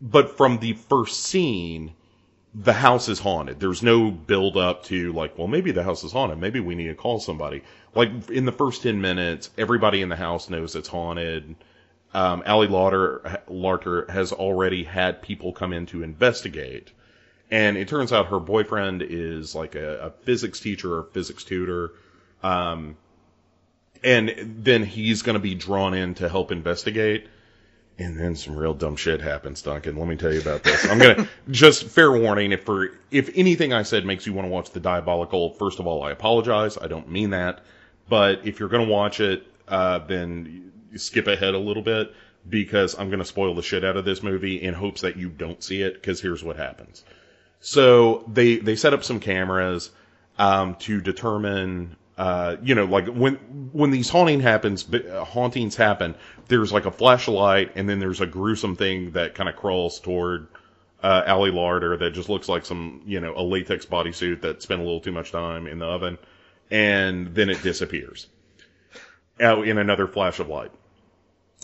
[0.00, 1.94] but from the first scene,
[2.54, 3.60] the house is haunted.
[3.60, 6.38] There's no build up to like, well, maybe the house is haunted.
[6.38, 7.62] Maybe we need to call somebody.
[7.94, 11.54] Like in the first 10 minutes, everybody in the house knows it's haunted.
[12.12, 16.90] Um, Lauder, Larter has already had people come in to investigate.
[17.52, 21.92] And it turns out her boyfriend is like a, a physics teacher or physics tutor.
[22.42, 22.96] Um,
[24.02, 27.28] and then he's going to be drawn in to help investigate.
[27.98, 29.96] And then some real dumb shit happens, Duncan.
[29.96, 30.86] Let me tell you about this.
[30.86, 34.50] I'm gonna just fair warning if for if anything I said makes you want to
[34.50, 35.50] watch the diabolical.
[35.54, 36.78] First of all, I apologize.
[36.78, 37.60] I don't mean that.
[38.08, 42.12] But if you're gonna watch it, uh, then skip ahead a little bit
[42.48, 45.62] because I'm gonna spoil the shit out of this movie in hopes that you don't
[45.62, 45.94] see it.
[45.94, 47.04] Because here's what happens.
[47.60, 49.90] So they they set up some cameras
[50.38, 53.36] um, to determine, uh, you know, like when
[53.72, 56.14] when these haunting happens, uh, hauntings happen.
[56.48, 60.48] There's like a flashlight, and then there's a gruesome thing that kind of crawls toward
[61.02, 64.82] uh, Ali Larter that just looks like some, you know, a latex bodysuit that spent
[64.82, 66.18] a little too much time in the oven,
[66.70, 68.26] and then it disappears
[69.40, 70.72] out in another flash of light.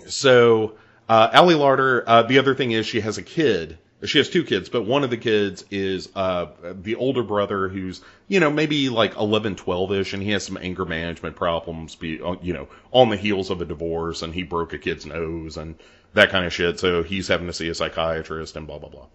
[0.07, 3.77] So, uh, Ali Larter, uh, the other thing is she has a kid.
[4.05, 6.47] She has two kids, but one of the kids is, uh,
[6.83, 10.85] the older brother who's, you know, maybe like 11, 12-ish, and he has some anger
[10.85, 14.75] management problems, be, uh, you know, on the heels of a divorce, and he broke
[14.75, 15.77] a kid's nose and
[16.13, 19.07] that kind of shit, so he's having to see a psychiatrist and blah, blah, blah.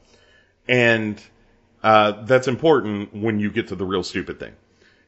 [0.67, 1.21] And,
[1.83, 4.53] uh, that's important when you get to the real stupid thing.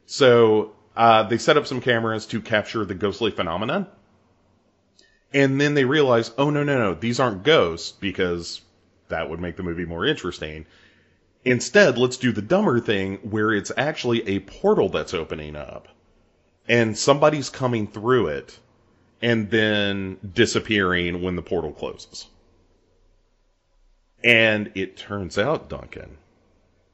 [0.06, 3.88] So, uh, they set up some cameras to capture the ghostly phenomenon.
[5.32, 8.60] And then they realize, oh no, no, no, these aren't ghosts because
[9.08, 10.66] that would make the movie more interesting.
[11.44, 15.88] Instead, let's do the dumber thing where it's actually a portal that's opening up
[16.68, 18.58] and somebody's coming through it
[19.20, 22.26] and then disappearing when the portal closes.
[24.22, 26.16] And it turns out, Duncan,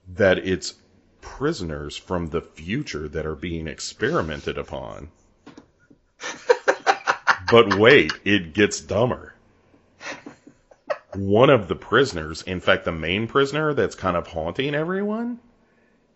[0.08, 0.74] that it's
[1.20, 5.10] prisoners from the future that are being experimented upon.
[7.50, 9.34] but wait, it gets dumber.
[11.14, 15.40] One of the prisoners, in fact, the main prisoner that's kind of haunting everyone,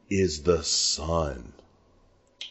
[0.09, 1.53] is the son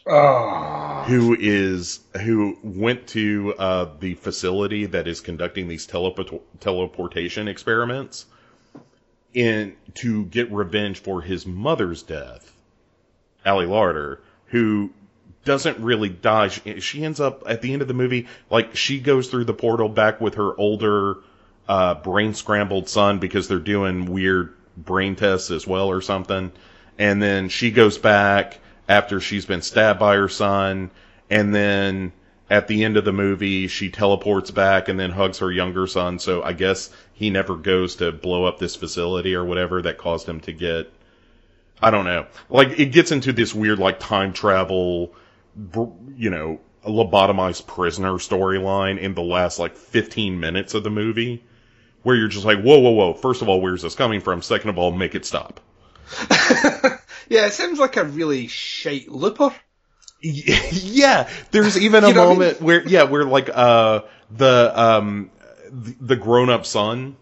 [0.06, 1.04] Oh.
[1.06, 8.26] who is who went to uh, the facility that is conducting these teleport- teleportation experiments
[9.32, 12.54] in to get revenge for his mother's death,
[13.46, 14.90] Ali Larter, who
[15.46, 16.48] doesn't really die.
[16.48, 19.54] She, she ends up at the end of the movie, like she goes through the
[19.54, 21.16] portal back with her older,
[21.68, 26.52] uh, brain scrambled son because they're doing weird brain tests as well or something.
[26.98, 30.90] And then she goes back after she's been stabbed by her son.
[31.30, 32.12] And then
[32.50, 36.18] at the end of the movie, she teleports back and then hugs her younger son.
[36.18, 40.28] So I guess he never goes to blow up this facility or whatever that caused
[40.28, 40.92] him to get.
[41.80, 42.26] I don't know.
[42.48, 45.14] Like it gets into this weird like time travel,
[46.16, 51.42] you know, lobotomized prisoner storyline in the last like 15 minutes of the movie,
[52.04, 53.14] where you're just like, whoa, whoa, whoa.
[53.14, 54.42] First of all, where's this coming from?
[54.42, 55.60] Second of all, make it stop.
[57.28, 59.52] yeah, it seems like a really shite looper.
[60.20, 62.38] yeah, there's even a what I mean?
[62.38, 65.30] moment where yeah, where like uh the um
[65.70, 67.16] the grown up son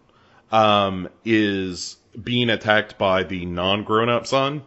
[0.51, 4.63] um is being attacked by the non grown up son,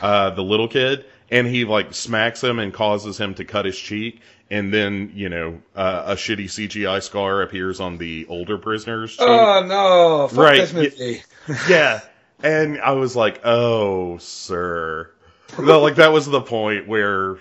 [0.00, 3.78] uh the little kid, and he like smacks him and causes him to cut his
[3.78, 4.20] cheek.
[4.54, 9.16] And then, you know, uh, a shitty CGI scar appears on the older prisoner's.
[9.18, 10.28] Oh no!
[10.28, 11.24] Fuck Right, this movie.
[11.68, 12.00] yeah.
[12.40, 15.10] And I was like, oh, sir.
[15.58, 17.38] No, like that was the point where,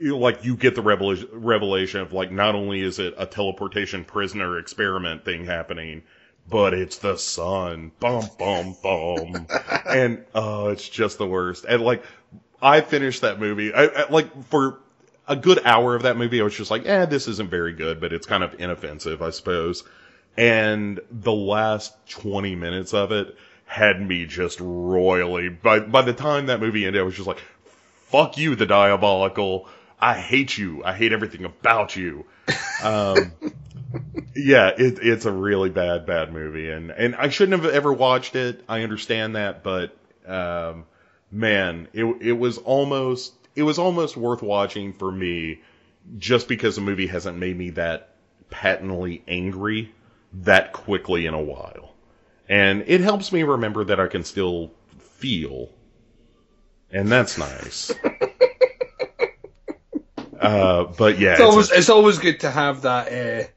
[0.00, 3.26] you know, like, you get the revelation, revelation of like, not only is it a
[3.26, 6.02] teleportation prisoner experiment thing happening,
[6.48, 7.92] but it's the son.
[8.00, 9.46] Bum, bum, bum.
[9.88, 11.64] and, oh, it's just the worst.
[11.64, 12.02] And like,
[12.60, 14.80] I finished that movie, I, I, like, for
[15.26, 18.00] a good hour of that movie, I was just like, eh, this isn't very good,
[18.00, 19.84] but it's kind of inoffensive, I suppose.
[20.36, 25.48] And the last 20 minutes of it had me just royally.
[25.48, 27.42] By, by the time that movie ended, I was just like,
[28.06, 29.68] fuck you, the diabolical.
[29.98, 30.84] I hate you.
[30.84, 32.26] I hate everything about you.
[32.82, 33.32] Um,
[34.34, 36.68] yeah, it, it's a really bad, bad movie.
[36.70, 38.62] And, and I shouldn't have ever watched it.
[38.68, 40.84] I understand that, but, um,
[41.30, 45.60] man, it, it was almost, it was almost worth watching for me
[46.18, 48.14] just because the movie hasn't made me that
[48.50, 49.92] patently angry
[50.32, 51.94] that quickly in a while.
[52.48, 55.70] And it helps me remember that I can still feel.
[56.90, 57.92] And that's nice.
[60.40, 63.48] uh, but yeah, It's it's always it's always good to have that uh,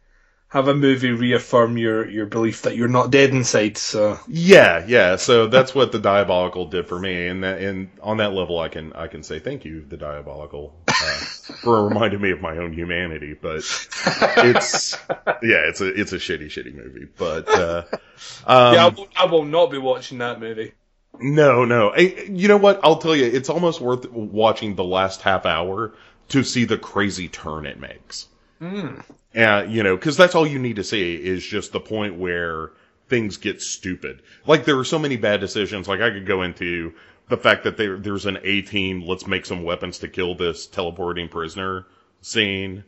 [0.49, 3.77] have a movie reaffirm your your belief that you're not dead inside.
[3.77, 5.17] So Yeah, yeah.
[5.17, 8.69] So that's what the diabolical did for me, and that, and on that level, I
[8.69, 10.93] can I can say thank you, the diabolical, uh,
[11.61, 13.35] for reminding me of my own humanity.
[13.39, 13.57] But
[14.37, 14.97] it's
[15.43, 17.07] yeah, it's a it's a shitty, shitty movie.
[17.17, 17.83] But uh,
[18.45, 20.73] um, yeah, I will, I will not be watching that movie.
[21.19, 21.89] no, no.
[21.89, 22.79] I, you know what?
[22.83, 25.93] I'll tell you, it's almost worth watching the last half hour
[26.29, 28.27] to see the crazy turn it makes.
[28.61, 32.71] Uh, you know, because that's all you need to see is just the point where
[33.07, 34.21] things get stupid.
[34.45, 35.87] Like there are so many bad decisions.
[35.87, 36.93] Like I could go into
[37.29, 39.01] the fact that there there's an A team.
[39.01, 41.85] Let's make some weapons to kill this teleporting prisoner
[42.21, 42.83] scene.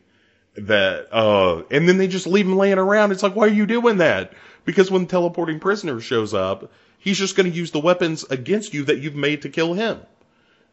[0.56, 3.12] That uh, and then they just leave him laying around.
[3.12, 4.32] It's like, why are you doing that?
[4.64, 8.84] Because when teleporting prisoner shows up, he's just going to use the weapons against you
[8.84, 10.00] that you've made to kill him.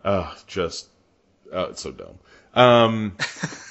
[0.03, 0.87] Uh, just,
[1.53, 2.17] uh, it's so dumb.
[2.53, 3.17] Um,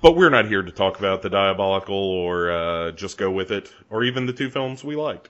[0.00, 3.72] but we're not here to talk about the diabolical or uh, just go with it,
[3.90, 5.28] or even the two films we liked.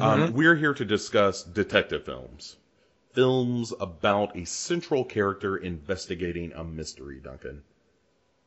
[0.00, 2.56] Um, we're here to discuss detective films,
[3.12, 7.20] films about a central character investigating a mystery.
[7.22, 7.62] Duncan,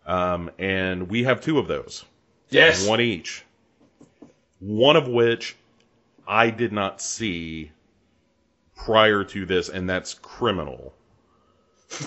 [0.07, 2.03] um, and we have two of those,
[2.49, 2.87] Yes.
[2.87, 3.43] one each.
[4.59, 5.55] One of which
[6.27, 7.71] I did not see
[8.75, 10.93] prior to this, and that's Criminal.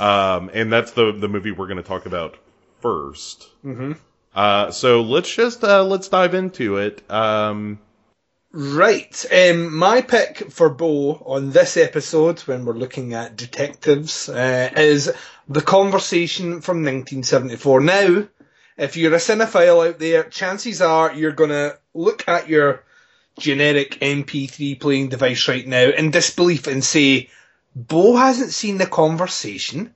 [0.01, 2.37] Um, and that's the the movie we're going to talk about
[2.83, 3.93] 1st Mm-hmm.
[4.35, 7.03] Uh, so let's just uh, let's dive into it.
[7.11, 7.81] Um,
[8.51, 9.27] Right.
[9.31, 15.13] Um, my pick for Bo on this episode, when we're looking at detectives, uh, is
[15.49, 17.81] The Conversation from 1974.
[17.81, 18.29] Now,
[18.79, 22.85] if you're a cinephile out there, chances are you're going to look at your
[23.39, 27.29] generic MP3 playing device right now in disbelief and say,
[27.77, 29.95] Bo hasn't seen The Conversation.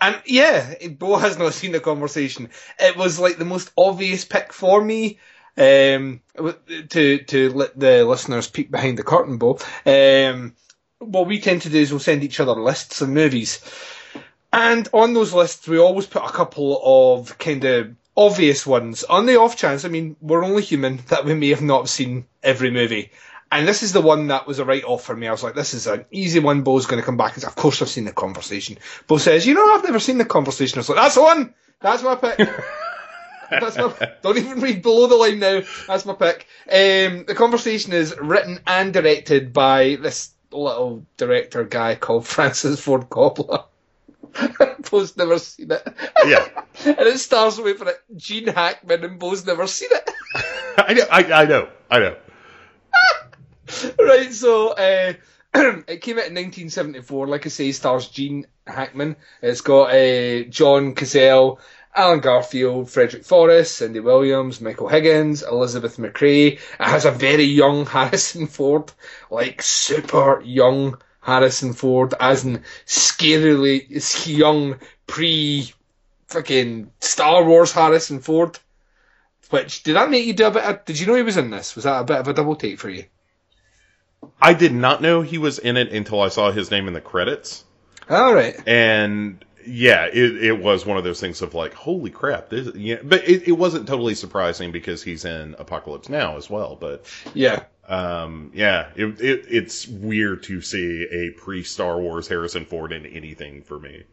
[0.00, 2.50] And yeah, Bo has not seen the conversation.
[2.78, 5.18] It was like the most obvious pick for me.
[5.56, 6.20] Um,
[6.90, 9.58] to to let the listeners peek behind the curtain, Bo.
[9.84, 10.54] Um,
[11.00, 13.60] what we tend to do is we'll send each other lists of movies,
[14.52, 16.80] and on those lists we always put a couple
[17.18, 19.04] of kind of obvious ones.
[19.04, 22.26] On the off chance, I mean, we're only human that we may have not seen
[22.42, 23.10] every movie.
[23.50, 25.26] And this is the one that was a write off for me.
[25.26, 26.62] I was like, this is an easy one.
[26.62, 28.78] Bo's going to come back and say, of course I've seen the conversation.
[29.06, 30.78] Bo says, you know, I've never seen the conversation.
[30.78, 31.54] I was like, that's the one.
[31.80, 32.38] That's my pick.
[33.50, 35.62] That's my, don't even read below the line now.
[35.86, 36.46] That's my pick.
[36.66, 43.08] Um, the conversation is written and directed by this little director guy called Francis Ford
[43.08, 43.64] Coppola.
[44.90, 45.82] Bo's never seen it.
[46.26, 46.46] Yeah.
[46.84, 50.10] and it stars with it Gene Hackman and Bo's never seen it.
[50.76, 52.16] I know, I, I know, I know.
[53.98, 55.12] right, so uh,
[55.54, 57.26] it came out in 1974.
[57.26, 59.16] Like I say, stars Gene Hackman.
[59.42, 61.58] It's got uh, John Cazale,
[61.94, 66.52] Allen Garfield, Frederick Forrest, Cindy Williams, Michael Higgins, Elizabeth MacRae.
[66.54, 68.92] It has a very young Harrison Ford,
[69.30, 73.86] like super young Harrison Ford, as in scarily
[74.26, 75.72] young pre
[76.28, 78.58] fucking Star Wars Harrison Ford.
[79.50, 80.64] Which did that make you do a bit?
[80.64, 81.74] Of, did you know he was in this?
[81.74, 83.04] Was that a bit of a double take for you?
[84.40, 87.00] I did not know he was in it until I saw his name in the
[87.00, 87.64] credits.
[88.08, 88.56] All right.
[88.66, 92.98] And yeah, it, it was one of those things of like, holy crap, this, yeah,
[93.02, 96.76] but it, it wasn't totally surprising because he's in Apocalypse Now as well.
[96.76, 97.04] But
[97.34, 97.64] Yeah.
[97.86, 103.04] um, yeah, it, it it's weird to see a pre Star Wars Harrison Ford in
[103.06, 104.04] anything for me.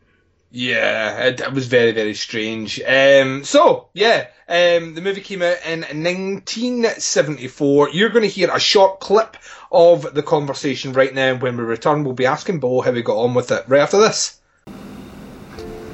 [0.51, 2.81] Yeah, it, it was very, very strange.
[2.81, 7.89] Um, so, yeah, um, the movie came out in 1974.
[7.89, 9.37] You're going to hear a short clip
[9.71, 11.35] of the conversation right now.
[11.35, 13.99] When we return, we'll be asking Bo how we got on with it right after
[13.99, 14.39] this.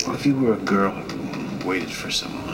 [0.06, 2.51] Well, if you were a girl who waited for someone,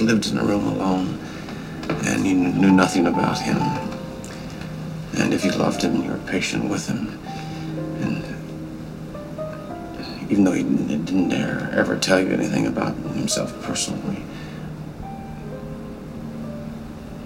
[0.00, 1.18] lived in a room alone,
[2.04, 3.56] and you knew nothing about him.
[5.18, 7.18] And if you loved him, you were patient with him.
[8.00, 8.22] And
[10.30, 14.22] even though he didn't didn't dare ever tell you anything about himself personally,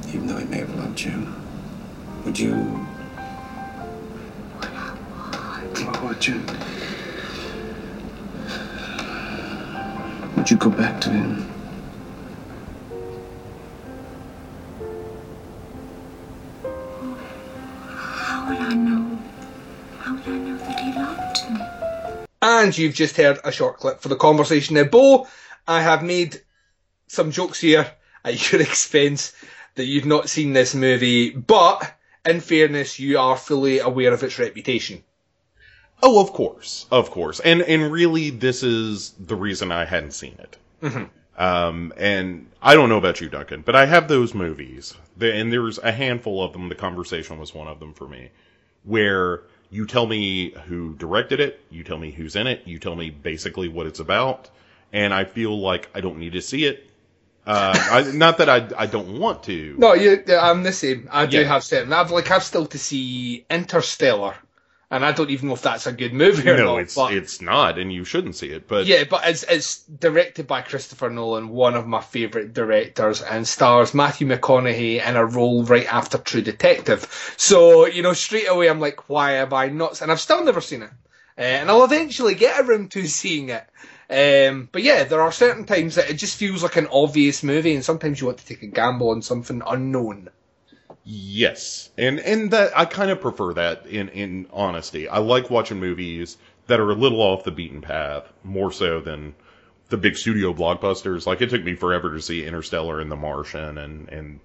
[0.08, 1.26] even though he may have loved you,
[2.24, 2.54] would you?
[5.84, 6.42] What would you?
[10.36, 11.59] Would you go back to him?
[22.60, 24.74] And you've just heard a short clip for the conversation.
[24.74, 25.26] Now, Bo,
[25.66, 26.40] I have made
[27.06, 27.90] some jokes here
[28.24, 29.32] at your expense
[29.76, 31.96] that you've not seen this movie, but
[32.26, 35.02] in fairness, you are fully aware of its reputation.
[36.02, 40.36] Oh, of course, of course, and and really, this is the reason I hadn't seen
[40.38, 40.56] it.
[41.36, 45.78] Um, and I don't know about you, Duncan, but I have those movies, and there's
[45.78, 46.68] a handful of them.
[46.68, 48.30] The conversation was one of them for me,
[48.84, 52.96] where you tell me who directed it, you tell me who's in it, you tell
[52.96, 54.50] me basically what it's about,
[54.92, 56.90] and I feel like I don't need to see it.
[57.46, 59.54] Uh, I, not that I I don't want to.
[59.76, 61.08] No, you, I'm the same.
[61.10, 61.44] I do Yeah.
[61.44, 61.92] have certain.
[61.92, 64.36] I've like I've still to see Interstellar,
[64.90, 66.80] and I don't even know if that's a good movie or no, not.
[66.80, 68.66] it's but it's not, and you shouldn't see it.
[68.66, 73.46] But yeah, but it's it's directed by Christopher Nolan, one of my favourite directors, and
[73.46, 77.34] stars Matthew McConaughey in a role right after True Detective.
[77.36, 80.02] So you know, straight away I'm like, why am I not?
[80.02, 80.90] And I've still never seen it,
[81.38, 83.66] uh, and I'll eventually get around to seeing it.
[84.10, 87.76] Um, but yeah, there are certain times that it just feels like an obvious movie,
[87.76, 90.30] and sometimes you want to take a gamble on something unknown.
[91.12, 95.08] Yes, and and that I kind of prefer that in in honesty.
[95.08, 96.36] I like watching movies
[96.68, 99.34] that are a little off the beaten path more so than
[99.88, 101.26] the big studio blockbusters.
[101.26, 104.40] Like it took me forever to see Interstellar and The Martian, and and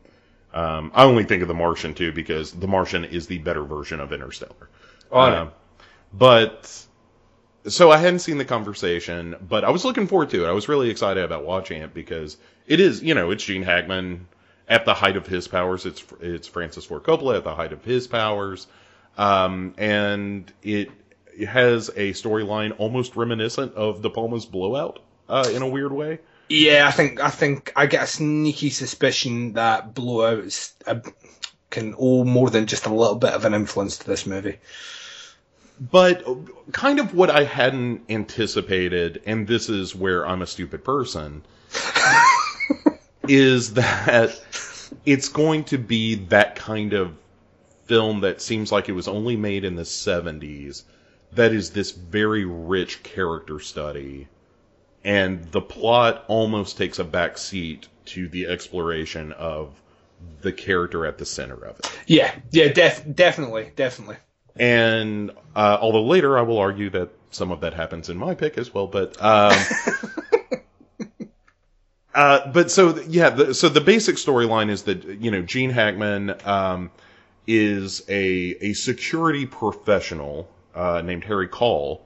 [0.55, 3.99] um, I only think of The Martian too because The Martian is the better version
[3.99, 4.67] of Interstellar.
[5.11, 5.19] Oh.
[5.19, 5.51] Um,
[6.13, 6.87] but
[7.67, 10.49] so I hadn't seen the conversation, but I was looking forward to it.
[10.49, 14.25] I was really excited about watching it because it is, you know, it's Gene Hackman
[14.67, 15.85] at the height of his powers.
[15.85, 18.67] It's it's Francis Ford Coppola at the height of his powers,
[19.17, 20.89] um, and it,
[21.37, 24.99] it has a storyline almost reminiscent of De Palma's Blowout
[25.29, 26.19] uh, in a weird way.
[26.49, 30.99] Yeah, I think I think I get a sneaky suspicion that Blowout uh,
[31.69, 34.59] can owe more than just a little bit of an influence to this movie.
[35.79, 36.23] but
[36.71, 41.43] kind of what I hadn't anticipated, and this is where I'm a stupid person,
[43.29, 44.41] is that
[45.05, 47.15] it's going to be that kind of
[47.85, 50.83] film that seems like it was only made in the 70s,
[51.33, 54.27] that is this very rich character study,
[55.03, 59.79] and the plot almost takes a back seat to the exploration of
[60.41, 61.99] the character at the center of it.
[62.07, 64.17] Yeah, yeah, def- definitely, definitely.
[64.55, 68.57] And uh, although later I will argue that some of that happens in my pick
[68.57, 69.57] as well, but um,
[72.15, 76.33] uh, but so yeah, the, so the basic storyline is that you know Gene Hackman
[76.45, 76.89] um,
[77.45, 82.01] is a a security professional uh, named Harry Caul,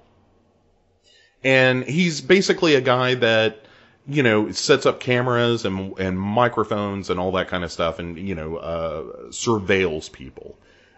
[1.44, 3.66] and he's basically a guy that
[4.08, 8.18] you know sets up cameras and and microphones and all that kind of stuff, and
[8.18, 10.58] you know uh, surveils people.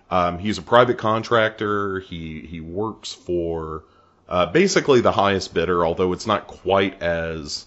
[0.10, 2.00] Um, he's a private contractor.
[2.00, 3.84] He he works for
[4.30, 7.66] uh, basically the highest bidder, although it's not quite as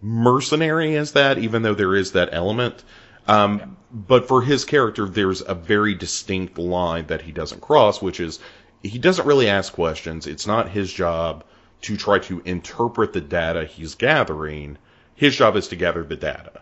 [0.00, 2.84] mercenary as that, even though there is that element.
[3.26, 8.18] Um, But for his character, there's a very distinct line that he doesn't cross, which
[8.18, 8.40] is
[8.82, 10.26] he doesn't really ask questions.
[10.26, 11.44] It's not his job
[11.82, 14.78] to try to interpret the data he's gathering.
[15.14, 16.60] His job is to gather the data.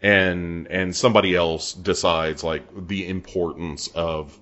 [0.00, 4.36] And and somebody else decides like the importance of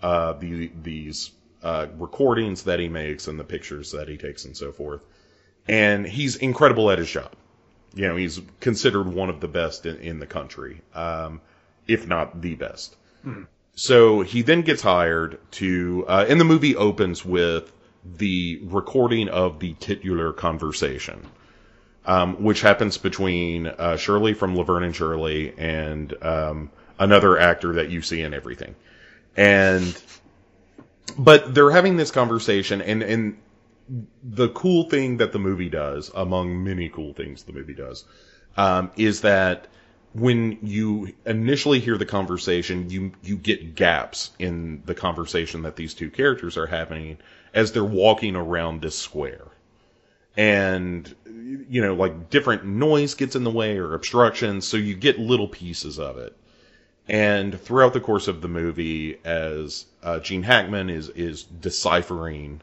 [0.00, 1.32] uh, the these
[1.62, 5.02] uh, recordings that he makes and the pictures that he takes and so forth.
[5.68, 7.32] And he's incredible at his job.
[7.94, 11.40] You know, he's considered one of the best in, in the country, um,
[11.86, 12.96] if not the best.
[13.74, 17.72] So he then gets hired to, uh, and the movie opens with
[18.04, 21.26] the recording of the titular conversation,
[22.04, 27.90] um, which happens between uh, Shirley from Laverne and Shirley and um, another actor that
[27.90, 28.74] you see in everything.
[29.36, 30.02] And,
[31.16, 33.38] but they're having this conversation, and, and
[34.22, 38.04] the cool thing that the movie does, among many cool things the movie does,
[38.56, 39.66] um, is that
[40.14, 45.94] when you initially hear the conversation, you you get gaps in the conversation that these
[45.94, 47.18] two characters are having
[47.54, 49.46] as they're walking around this square.
[50.36, 55.18] And you know, like different noise gets in the way or obstructions, so you get
[55.18, 56.36] little pieces of it.
[57.08, 62.62] And throughout the course of the movie, as uh, Gene Hackman is is deciphering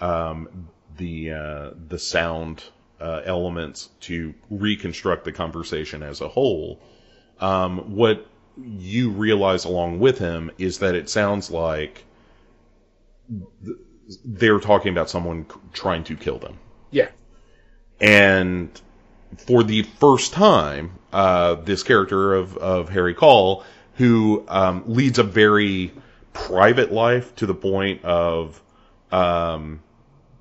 [0.00, 2.64] um, the uh, the sound
[3.00, 6.80] uh, elements to reconstruct the conversation as a whole.
[7.40, 8.26] Um, what
[8.56, 12.04] you realize along with him is that it sounds like
[13.64, 13.76] th-
[14.24, 16.58] they're talking about someone c- trying to kill them.
[16.90, 17.08] Yeah.
[18.00, 18.80] And
[19.38, 23.64] for the first time, uh, this character of, of Harry Caul,
[23.94, 25.92] who um, leads a very
[26.32, 28.60] private life to the point of
[29.14, 29.80] um,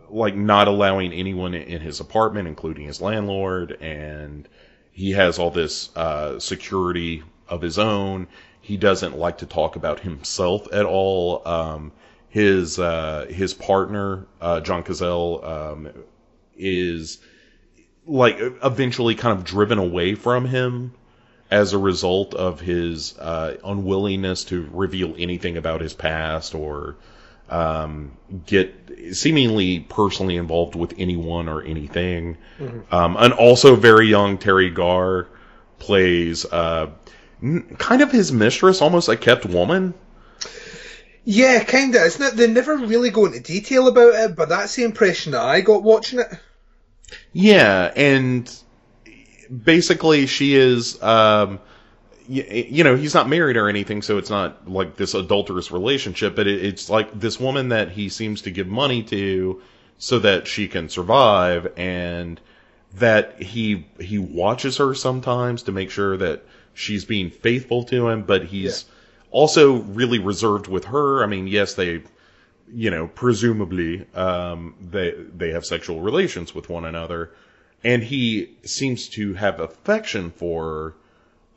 [0.10, 4.48] like not allowing anyone in his apartment, including his landlord, and
[4.92, 8.28] he has all this uh, security of his own.
[8.62, 11.48] He doesn't like to talk about himself at all.
[11.48, 11.92] Um,
[12.30, 15.90] his uh, his partner, uh, John Cazale, um,
[16.58, 17.20] is
[18.08, 20.94] like eventually kind of driven away from him
[21.52, 26.96] as a result of his uh, unwillingness to reveal anything about his past or
[27.54, 28.74] um, get
[29.12, 32.38] seemingly personally involved with anyone or anything.
[32.92, 35.28] Um, and also very young Teri Garr
[35.78, 36.90] plays uh,
[37.42, 39.94] n- kind of his mistress, almost a kept woman.
[41.26, 42.04] Yeah, kinda.
[42.04, 42.36] Isn't it?
[42.36, 45.84] They never really go into detail about it, but that's the impression that I got
[45.84, 46.28] watching it.
[47.32, 48.52] Yeah, and
[49.64, 51.60] basically she is, um,
[52.28, 56.36] y- you know, he's not married or anything, so it's not like this adulterous relationship,
[56.36, 59.62] but it, it's like this woman that he seems to give money to
[59.98, 62.40] so that she can survive, and
[62.96, 66.44] that he he watches her sometimes to make sure that
[66.74, 68.86] she's being faithful to him, but he's
[69.32, 71.24] also really reserved with her.
[71.24, 72.04] I mean, yes, they
[72.74, 77.32] you know, presumably, um, they they have sexual relations with one another,
[77.84, 80.94] and he seems to have affection for her,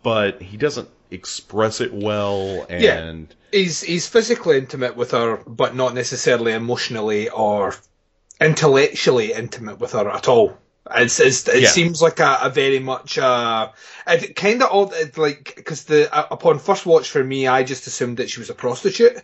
[0.06, 3.36] but he doesn't express it well, and Yeah.
[3.50, 7.74] He's he's physically intimate with her, but not necessarily emotionally or
[8.40, 10.56] intellectually intimate with her at all.
[10.94, 11.70] It's, it's, it Yeah.
[11.70, 13.70] seems like a, a very much uh,
[14.06, 17.64] it kind of odd, it, like because the uh, upon first watch for me, I
[17.64, 19.20] just assumed that she was a prostitute,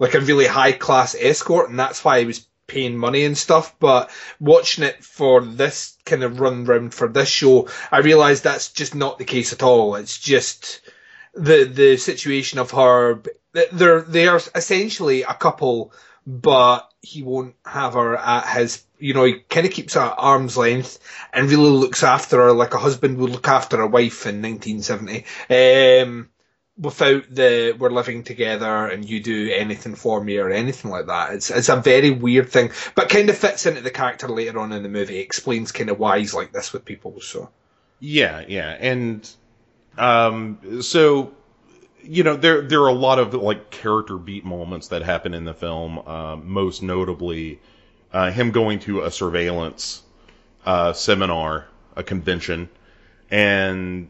[0.00, 3.74] like a really high class escort, and that's why he was paying money and stuff.
[3.78, 4.10] But
[4.40, 8.94] watching it for this kind of run round for this show, I realised that's just
[8.94, 9.96] not the case at all.
[9.96, 10.80] It's just
[11.34, 13.22] the the situation of her.
[13.72, 15.92] They're they are essentially a couple,
[16.26, 18.84] but he won't have her at his.
[18.98, 20.98] You know, he kind of keeps her at arm's length
[21.32, 25.24] and really looks after her like a husband would look after a wife in 1970.
[25.50, 26.30] Um,
[26.76, 31.32] without the we're living together and you do anything for me or anything like that.
[31.32, 34.72] It's it's a very weird thing, but kind of fits into the character later on
[34.72, 35.18] in the movie.
[35.18, 37.20] Explains kind of why he's like this with people.
[37.20, 37.50] So
[38.00, 39.28] yeah, yeah, and
[39.96, 41.32] um, so
[42.02, 45.44] you know, there there are a lot of like character beat moments that happen in
[45.44, 45.98] the film.
[45.98, 47.60] Uh, most notably,
[48.12, 50.02] uh, him going to a surveillance
[50.66, 51.66] uh, seminar,
[51.96, 52.68] a convention,
[53.30, 54.08] and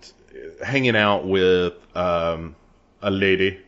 [0.62, 2.56] hanging out with um,
[3.02, 3.58] a lady,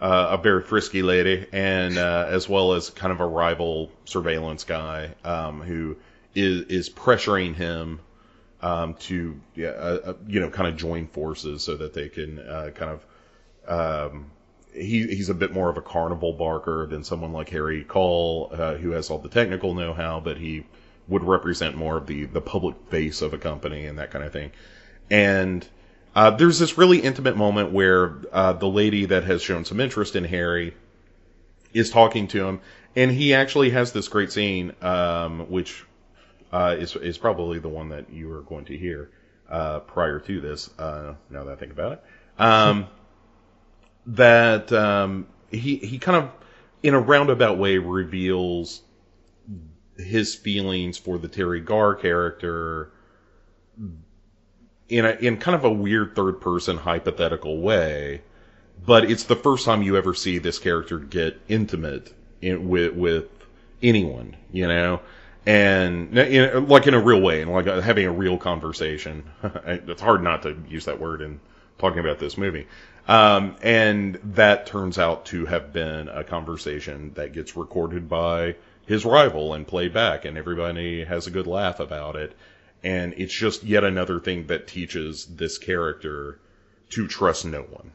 [0.00, 4.64] uh, a very frisky lady, and uh, as well as kind of a rival surveillance
[4.64, 5.96] guy um, who
[6.34, 8.00] is is pressuring him
[8.60, 12.38] um, to yeah, uh, uh, you know kind of join forces so that they can
[12.38, 13.06] uh, kind of
[13.68, 14.30] um,
[14.72, 18.74] he, he's a bit more of a carnival barker than someone like Harry Caul, uh,
[18.74, 20.66] who has all the technical know-how, but he
[21.08, 24.32] would represent more of the the public face of a company and that kind of
[24.32, 24.50] thing.
[25.10, 25.66] And
[26.16, 30.16] uh, there's this really intimate moment where uh, the lady that has shown some interest
[30.16, 30.74] in Harry
[31.74, 32.60] is talking to him,
[32.96, 35.84] and he actually has this great scene, um, which
[36.50, 39.10] uh, is is probably the one that you are going to hear
[39.50, 40.70] uh, prior to this.
[40.78, 42.04] Uh, now that I think about it,
[42.38, 42.86] um,
[44.06, 46.30] that um, he he kind of
[46.82, 48.80] in a roundabout way reveals
[49.98, 52.90] his feelings for the Teri Garr character
[54.88, 58.22] in a in kind of a weird third person hypothetical way,
[58.84, 63.28] but it's the first time you ever see this character get intimate in, with with
[63.82, 65.00] anyone, you know,
[65.44, 69.24] and in, like in a real way, and like having a real conversation.
[69.64, 71.40] it's hard not to use that word in
[71.78, 72.66] talking about this movie.
[73.08, 78.56] Um, and that turns out to have been a conversation that gets recorded by
[78.86, 82.36] his rival and played back, and everybody has a good laugh about it.
[82.82, 86.38] And it's just yet another thing that teaches this character
[86.90, 87.92] to trust no one.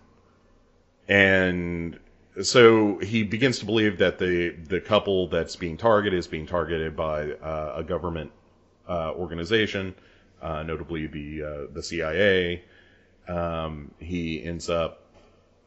[1.08, 2.00] And
[2.42, 6.96] so he begins to believe that the the couple that's being targeted is being targeted
[6.96, 8.32] by uh, a government
[8.88, 9.94] uh, organization,
[10.42, 12.64] uh, notably the uh, the CIA.
[13.28, 15.04] Um, he ends up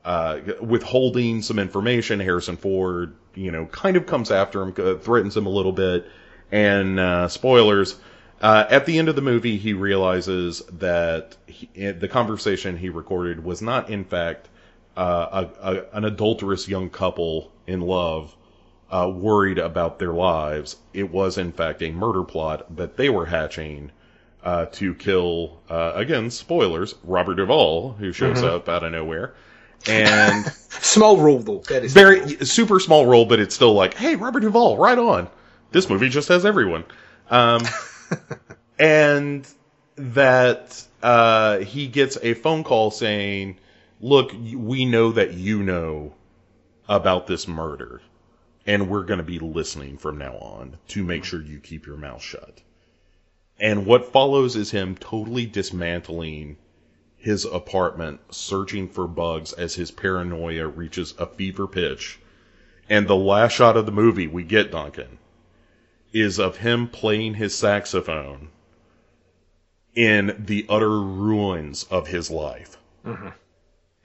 [0.05, 2.21] uh, withholding some information.
[2.21, 6.07] Harrison Ford, you know, kind of comes after him, uh, threatens him a little bit,
[6.51, 7.97] and spoilers.
[8.41, 13.43] Uh, at the end of the movie, he realizes that he, the conversation he recorded
[13.43, 14.49] was not, in fact,
[14.97, 18.37] uh, a, a, an adulterous young couple in love
[18.91, 20.76] uh, worried about their lives.
[20.93, 23.91] It was, in fact, a murder plot that they were hatching
[24.43, 28.45] uh, to kill, uh, again, spoilers, Robert Duvall, who shows Mm-hmm.
[28.45, 29.35] up out of nowhere.
[29.87, 30.47] And
[30.80, 32.28] Small role though, very very role.
[32.45, 35.28] super small role, but it's still like, hey, Robert Duvall, right on.
[35.72, 36.85] This movie just has everyone.
[37.30, 37.74] Um,
[38.79, 39.47] and
[39.97, 43.59] that uh, he gets a phone call saying,
[44.01, 46.15] look, we know that you know
[46.89, 48.03] about this murder,
[48.67, 51.97] and we're going to be listening from now on to make sure you keep your
[51.97, 52.61] mouth shut.
[53.59, 56.57] And what follows is him totally dismantling
[57.17, 62.19] his apartment, searching for bugs as his paranoia reaches a fever pitch.
[62.89, 65.19] And the last shot of the movie we get, Duncan,
[66.15, 68.49] is of him playing his saxophone
[69.95, 72.79] in the utter ruins of his life.
[73.05, 73.29] Mm-hmm.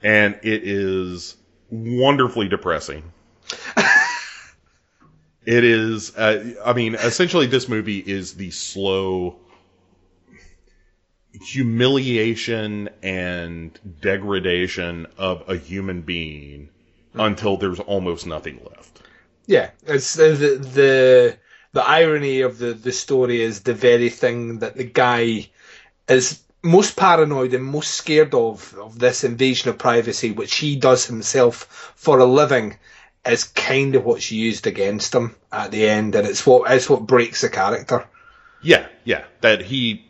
[0.02, 1.36] And it is
[1.70, 3.12] wonderfully depressing.
[5.44, 9.36] it is, uh, I mean, essentially, this movie is the slow
[11.32, 16.68] humiliation and degradation of a human being
[17.10, 17.20] mm-hmm.
[17.20, 19.02] until there's almost nothing left.
[19.46, 21.38] Yeah, it's uh, the the the,
[21.72, 25.48] the irony of the, the story is the very thing that the guy
[26.08, 31.06] is most paranoid and most scared of of this invasion of privacy, which he does
[31.06, 32.76] himself for a living,
[33.24, 37.06] is kind of what's used against him at the end, and it's what it's what
[37.06, 38.06] breaks the character.
[38.62, 40.04] Yeah, yeah, that he,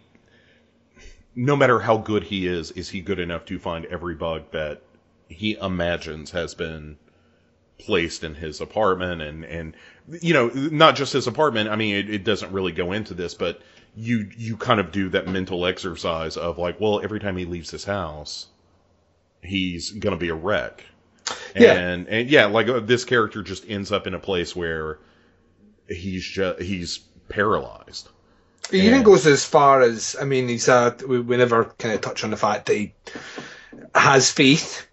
[1.37, 4.83] no matter how good he is, is he good enough to find every bug that
[5.29, 6.97] he imagines has been
[7.79, 9.77] placed in his apartment and and
[10.21, 13.35] you know not just his apartment i mean it, it doesn't really go into this
[13.35, 13.61] but
[13.95, 17.71] you you kind of do that mental exercise of like well every time he leaves
[17.71, 18.47] his house
[19.43, 20.85] he's gonna be a wreck
[21.55, 21.75] Yeah.
[21.75, 24.99] and and yeah like uh, this character just ends up in a place where
[25.89, 26.99] he's just he's
[27.29, 28.09] paralyzed
[28.71, 32.01] He even goes as far as I mean, he's uh, we, we never kind of
[32.01, 32.95] touch on the fact that he
[33.95, 34.87] has faith.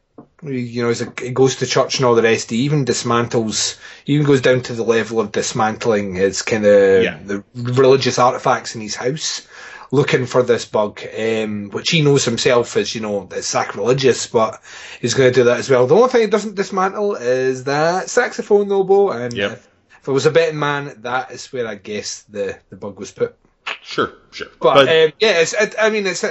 [0.44, 2.52] You know, he's a, he goes to church and all the rest.
[2.52, 3.80] He even dismantles.
[4.06, 7.18] He even goes down to the level of dismantling his kind of Yeah.
[7.26, 9.48] the religious artifacts in his house,
[9.92, 14.62] looking for this bug, um, which he knows himself is you know is sacrilegious, but
[15.02, 15.88] he's going to do that as well.
[15.88, 19.52] The only thing he doesn't dismantle is that saxophone oboe, and Yep.
[19.54, 19.68] if,
[20.02, 23.10] if it was a betting man, that is where I guess the the bug was
[23.12, 23.36] put.
[23.82, 24.48] Sure, sure.
[24.60, 26.24] But, um, yeah, it's, it, I mean, it's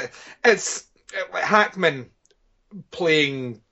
[0.44, 2.10] it's uh, like Hackman
[2.92, 3.62] playing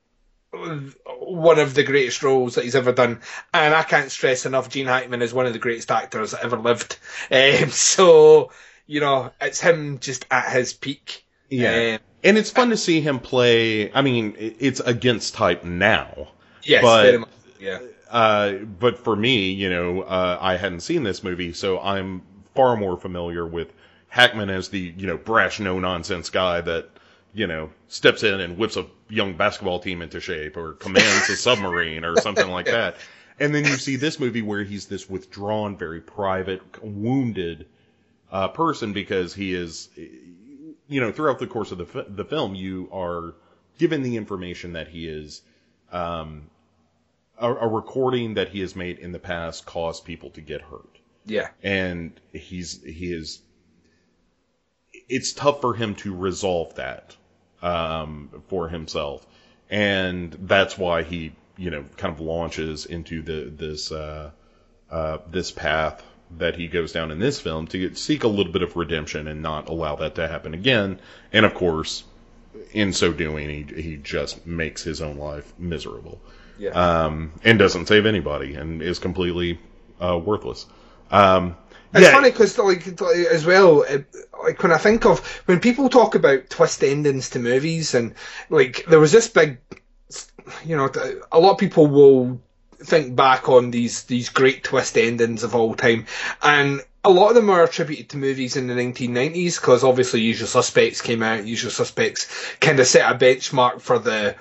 [1.20, 3.20] one of the greatest roles that he's ever done,
[3.52, 6.58] and I can't stress enough, Gene Hackman is one of the greatest actors that ever
[6.58, 6.98] lived.
[7.30, 8.50] Um, so
[8.86, 11.24] you know, it's him just at his peak.
[11.48, 11.94] Yeah.
[11.94, 13.92] Um, and it's fun to see him play.
[13.92, 16.28] I mean, it's against type now.
[16.62, 17.28] yes, But- very much.
[17.58, 17.78] Yeah.
[18.10, 22.22] Uh, but for me, you know, uh, I hadn't seen this movie, so I'm
[22.54, 23.72] far more familiar with
[24.08, 26.88] Hackman as the, you know, brash, no nonsense guy that,
[27.34, 31.36] you know, steps in and whips a young basketball team into shape or commands a
[31.36, 32.96] submarine or something like that.
[33.40, 37.66] And then you see this movie where he's this withdrawn, very private, wounded
[38.30, 39.88] uh, person because he is,
[40.86, 43.34] you know, throughout the course of the fi- the film, you are
[43.76, 45.42] given the information that he is
[45.90, 46.48] um,
[47.36, 50.98] a, a recording that he has made in the past caused people to get hurt,
[51.26, 51.48] Yeah.
[51.60, 53.42] and he's he is.
[55.08, 57.16] It's tough for him to resolve that
[57.64, 59.26] um, for himself,
[59.70, 64.30] and that's why he, you know, kind of launches into the this uh,
[64.90, 66.02] uh, this path
[66.38, 69.28] that he goes down in this film to get, seek a little bit of redemption
[69.28, 70.98] and not allow that to happen again.
[71.32, 72.04] And of course,
[72.72, 76.20] in so doing, he he just makes his own life miserable
[76.58, 76.70] Yeah.
[76.70, 79.58] um, and doesn't save anybody and is completely
[80.00, 80.66] uh, worthless.
[81.10, 81.56] Um,
[81.94, 84.04] It's yeah, funny because, like, as well, it,
[84.42, 88.14] like when I think of when people talk about twist endings to movies, and
[88.50, 89.58] like there was this big,
[90.64, 90.90] you know,
[91.30, 92.40] a lot of people will
[92.82, 96.06] think back on these these great twist endings of all time,
[96.42, 100.48] and a lot of them are attributed to movies in the 1990s because obviously Usual
[100.48, 101.46] Suspects came out.
[101.46, 102.28] Usual Suspects
[102.60, 104.34] kind of set a benchmark for the.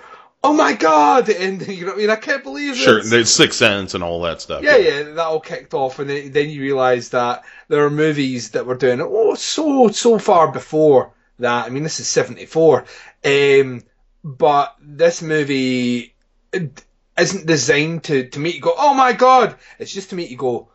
[0.46, 1.30] Oh my god!
[1.30, 2.10] And you know what I mean?
[2.10, 2.78] I can't believe it.
[2.78, 3.00] sure.
[3.00, 3.10] this.
[3.10, 4.62] There's Sixth Sense and all that stuff.
[4.62, 8.52] Yeah, yeah, that all kicked off, and then, then you realise that there are movies
[8.52, 11.66] that were doing it oh so so far before that.
[11.66, 12.84] I mean, this is seventy four,
[13.24, 13.84] um,
[14.22, 16.14] but this movie
[16.52, 19.56] isn't designed to to make you go, oh my god.
[19.80, 20.68] It's just to make you go,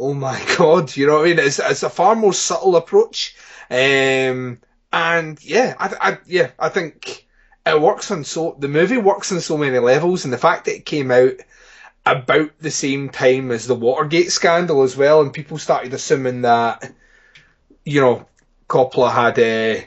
[0.00, 0.96] oh my god.
[0.96, 1.38] You know what I mean?
[1.38, 3.36] It's it's a far more subtle approach,
[3.70, 4.58] um,
[4.92, 7.28] and yeah, I, I yeah, I think
[7.64, 10.76] it works on so the movie works on so many levels, and the fact that
[10.76, 11.34] it came out
[12.04, 16.92] about the same time as the Watergate scandal as well, and people started assuming that,
[17.84, 18.26] you know,
[18.68, 19.84] Coppola had uh,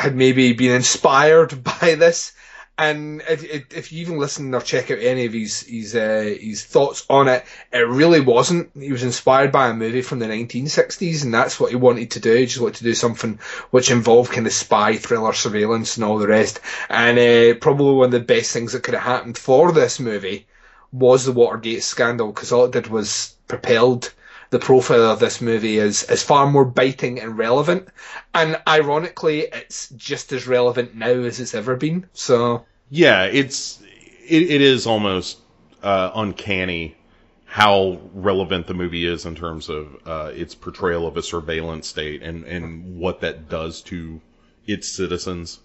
[0.00, 2.32] had maybe been inspired by this.
[2.78, 6.64] And if, if, you even listen or check out any of his his uh, his
[6.64, 8.70] thoughts on it, it really wasn't.
[8.78, 12.20] He was inspired by a movie from the 1960s, and that's what he wanted to
[12.20, 12.36] do.
[12.36, 13.40] He just wanted to do something
[13.72, 16.60] which involved kind of spy thriller, surveillance, and all the rest.
[16.88, 20.46] And uh, probably one of the best things that could have happened for this movie
[20.92, 24.12] was the Watergate scandal because all it did was propelled
[24.50, 27.88] the profile of this movie is as far more biting and relevant.
[28.34, 32.06] And ironically, it's just as relevant now as it's ever been.
[32.12, 33.24] So, yeah.
[33.24, 33.80] It's
[34.26, 35.38] it, it is almost
[35.82, 36.96] uh, uncanny
[37.44, 42.22] how relevant the movie is in terms of uh, its portrayal of a surveillance state
[42.22, 44.20] and and what that does to
[44.66, 45.60] its citizens.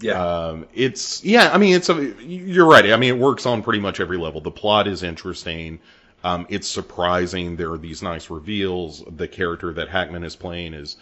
[0.00, 0.22] yeah.
[0.22, 1.50] Um, it's yeah.
[1.52, 2.14] I mean, it's a.
[2.22, 2.90] You're right.
[2.92, 4.40] I mean, it works on pretty much every level.
[4.40, 5.80] The plot is interesting.
[6.24, 7.56] Um, it's surprising.
[7.56, 9.04] There are these nice reveals.
[9.06, 10.96] The character that Hackman is playing is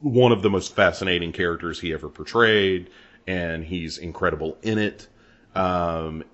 [0.00, 2.90] one of the most fascinating characters he ever portrayed,
[3.26, 5.06] and he's incredible in it.
[5.54, 6.24] Um,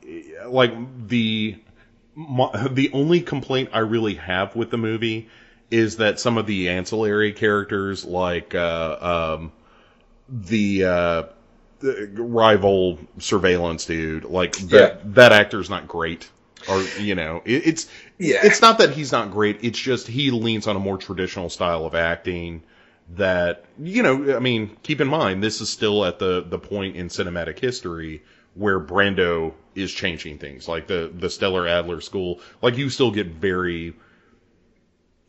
[0.47, 0.73] like
[1.09, 1.59] the
[2.15, 5.29] my, the only complaint I really have with the movie
[5.71, 9.53] is that some of the ancillary characters, like uh, um,
[10.29, 11.23] the uh,
[11.81, 16.31] the rival surveillance dude, like that that actor's not great.
[16.69, 17.89] Or you know, it, it's
[18.19, 18.41] Yeah.
[18.43, 19.61] it's not that he's not great.
[19.65, 22.63] It's just he leans on a more traditional style of acting.
[23.17, 26.97] That you know, I mean, keep in mind this is still at the the point
[26.97, 28.23] in cinematic history
[28.55, 32.41] where Brando is changing things, like the the Stella Adler School.
[32.61, 33.95] Like you still get very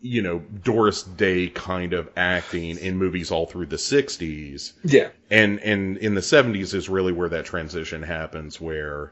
[0.02, 5.10] you know, Doris Day kind of acting in movies all through the 60s yeah.
[5.30, 9.12] and and in the 70s is really where that transition happens where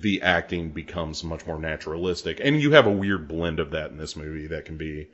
[0.00, 3.96] the acting becomes much more naturalistic and you have a weird blend of that in
[3.96, 5.08] this movie that can be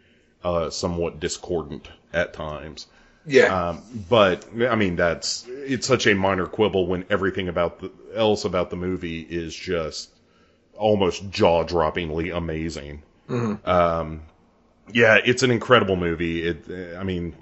[0.44, 2.86] uh, somewhat discordant at times
[3.26, 3.70] Yeah.
[3.70, 8.44] um, but I mean that's it's such a minor quibble when everything about the, else
[8.44, 10.10] about the movie is just
[10.76, 13.02] almost jaw-droppingly amazing
[13.64, 14.22] um,
[14.92, 16.46] yeah, it's an incredible movie.
[16.48, 17.34] It, I mean,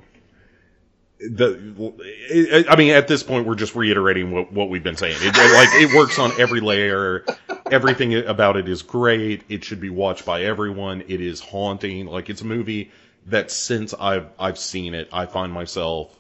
[1.19, 5.17] the, I mean, at this point, we're just reiterating what, what we've been saying.
[5.21, 7.25] It, like, it works on every layer.
[7.71, 9.43] Everything about it is great.
[9.49, 11.03] It should be watched by everyone.
[11.09, 12.07] It is haunting.
[12.07, 12.91] Like, it's a movie
[13.27, 16.17] that since I've, I've seen it, I find myself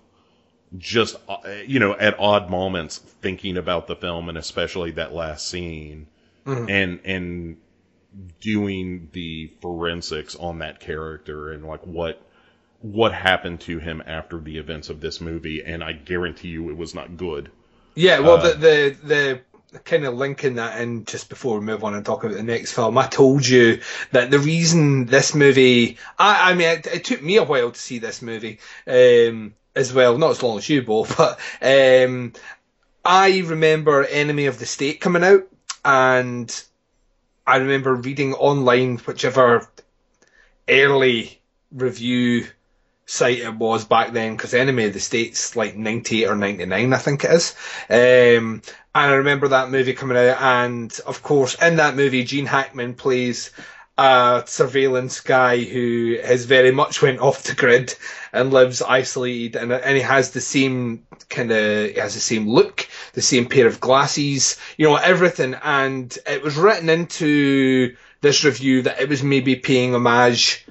[0.76, 1.36] just uh,
[1.66, 6.08] you know at odd moments thinking about the film and especially that last scene
[6.68, 7.56] and and
[8.40, 12.20] doing the forensics on that character and like what
[12.92, 16.76] what happened to him after the events of this movie and I guarantee you it
[16.76, 17.50] was not good.
[17.94, 19.40] Yeah, well, Uh, the the
[19.72, 22.42] the kind of linking that in just before we move on and talk about the
[22.42, 23.80] next film, I told you
[24.12, 27.78] that the reason this movie, I, I mean, it, it took me a while to
[27.78, 32.32] see this movie um, as well, not as long as you both, but um,
[33.04, 35.46] I remember Enemy of the State coming out,
[35.84, 36.64] and
[37.46, 39.68] I remember reading online whichever
[40.68, 41.40] early
[41.72, 42.46] review
[43.06, 46.98] site it was back then because Enemy of the States like 98 or 99 I
[46.98, 47.54] think it is.
[47.88, 48.62] Um,
[48.94, 52.94] and I remember that movie coming out and of course in that movie Gene Hackman
[52.94, 53.52] plays
[53.96, 57.94] a surveillance guy who has very much went off the grid
[58.32, 62.88] and lives isolated and, and he has the same kind of has the same look
[63.14, 65.54] the same pair of glasses you know everything.
[65.54, 70.66] And it was written into this review that it was maybe paying homage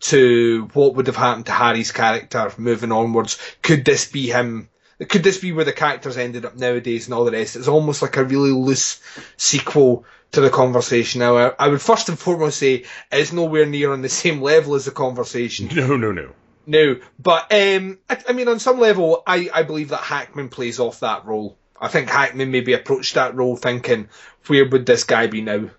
[0.00, 3.38] to what would have happened to Harry's character moving onwards.
[3.62, 4.68] Could this be him?
[5.08, 7.56] Could this be where the characters ended up nowadays and all the rest?
[7.56, 9.00] It's almost like a really loose
[9.36, 11.20] sequel to the conversation.
[11.20, 14.74] Now, I, I would first and foremost say it's nowhere near on the same level
[14.74, 15.68] as the conversation.
[15.74, 16.30] No, no, no.
[16.66, 20.78] No, but um, I, I mean, on some level, I, I believe that Hackman plays
[20.78, 21.56] off that role.
[21.80, 24.08] I think Hackman maybe approached that role thinking,
[24.46, 25.70] where would this guy be now?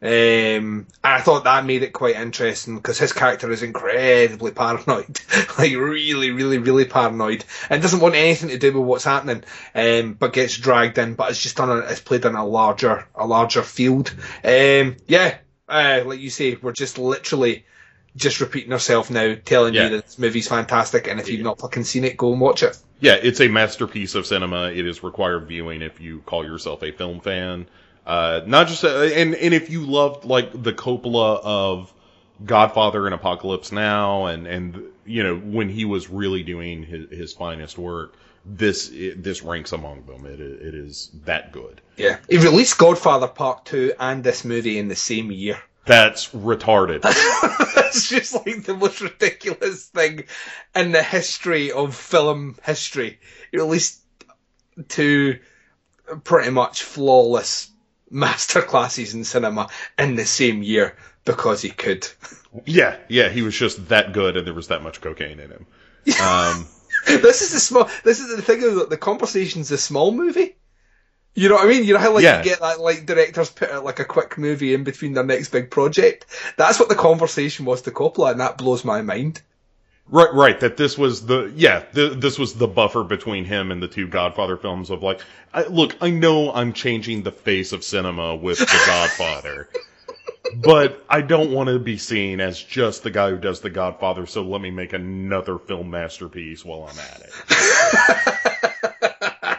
[0.00, 5.18] Um, and I thought that made it quite interesting because his character is incredibly paranoid,
[5.58, 9.42] like really, really, really paranoid, and doesn't want anything to do with what's happening.
[9.74, 13.08] Um, but gets dragged in, but it's just on a, it's played in a larger,
[13.16, 14.14] a larger field.
[14.44, 15.38] Um, yeah,
[15.68, 17.66] uh, like you say, we're just literally
[18.14, 19.84] just repeating ourselves now, telling Yeah.
[19.84, 22.62] you that this movie's fantastic, and if you've not fucking seen it, go and watch
[22.62, 22.76] it.
[23.00, 24.70] Yeah, it's a masterpiece of cinema.
[24.70, 27.66] It is required viewing if you call yourself a film fan.
[28.08, 31.92] Uh, not just, uh, and, and if you loved like the Coppola of
[32.42, 37.32] Godfather and Apocalypse Now and, and, you know, when he was really doing his, his
[37.34, 38.14] finest work,
[38.46, 40.24] this, it, this ranks among them.
[40.24, 41.82] It, it is that good.
[41.98, 45.60] Yeah, he released Godfather Part Two and this movie in the same year.
[45.84, 47.02] That's retarded.
[47.74, 50.24] That's just like the most ridiculous thing
[50.74, 53.18] in the history of film history.
[53.50, 54.00] He released
[54.88, 55.40] two
[56.24, 57.70] pretty much flawless
[58.12, 62.06] masterclasses in cinema in the same year because he could.
[62.64, 65.66] yeah, yeah, he was just that good and there was that much cocaine in him.
[66.22, 66.66] Um,
[67.06, 67.88] this is the small.
[68.04, 70.56] This is the thing is that the conversation's a small movie.
[71.34, 71.84] You know what I mean?
[71.84, 72.38] You know how like Yeah.
[72.38, 75.50] you get that like directors put out like a quick movie in between their next
[75.50, 76.26] big project.
[76.56, 79.42] That's what the conversation was to Coppola, and that blows my mind.
[80.10, 80.60] Right, right.
[80.60, 84.06] That this was the yeah, th- this was the buffer between him and the two
[84.08, 85.20] Godfather films of like,
[85.52, 89.68] I, look, I know I'm changing the face of cinema with the Godfather,
[90.64, 94.24] but I don't want to be seen as just the guy who does the Godfather.
[94.26, 97.32] So let me make another film masterpiece while I'm at it.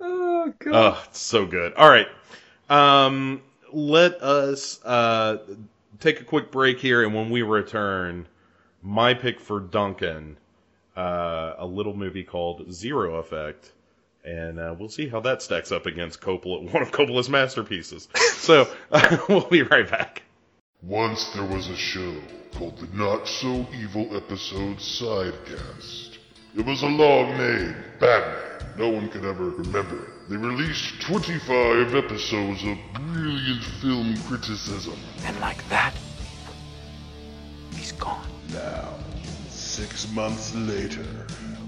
[0.00, 0.74] Oh god.
[0.74, 1.74] Oh, it's so good.
[1.74, 2.06] All right,
[2.70, 5.38] um, let us uh
[5.98, 8.26] take a quick break here, and when we return,
[8.86, 10.38] my pick for Duncan,
[10.96, 13.72] uh, a little movie called Zero Effect,
[14.24, 18.08] and uh, we'll see how that stacks up against Coppola, one of Coppola's masterpieces.
[18.36, 18.68] so
[19.28, 20.22] we'll be right back.
[20.82, 22.14] Once there was a show
[22.52, 26.18] called the Not So Evil Episode Sidecast.
[26.56, 28.76] It was a long name, Batman.
[28.78, 30.28] No one could ever remember it.
[30.28, 34.98] They released 25 episodes of brilliant film criticism.
[35.24, 35.94] And like that,
[39.76, 41.04] six months later,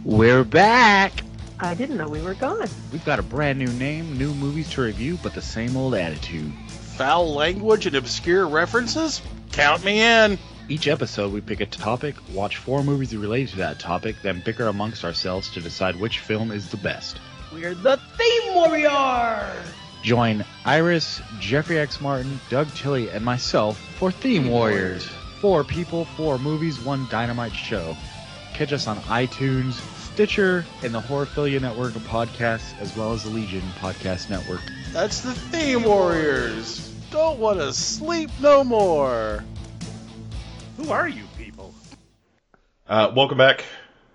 [0.02, 1.12] We're back.
[1.61, 2.66] I didn't know we were gone.
[2.90, 6.50] We've got a brand new name, new movies to review, but the same old attitude.
[6.68, 9.20] Foul language and obscure references?
[9.52, 10.38] Count me in.
[10.70, 14.68] Each episode, we pick a topic, watch four movies related to that topic, then bicker
[14.68, 17.20] amongst ourselves to decide which film is the best.
[17.52, 19.52] We're the Theme Warrior!
[20.02, 22.00] Join Iris, Jeffrey X.
[22.00, 25.06] Martin, Doug Tilley, and myself for Theme Warriors.
[25.41, 27.97] Four people, four movies, one dynamite show.
[28.55, 29.74] Catch us on iTunes,
[30.12, 34.61] Stitcher, and the Horrorphilia Network of podcasts, as well as the Legion Podcast Network.
[34.93, 36.93] That's the Theme Warriors.
[37.12, 39.45] Don't want to sleep no more.
[40.76, 41.72] Who are you people?
[42.89, 43.64] Uh, welcome back.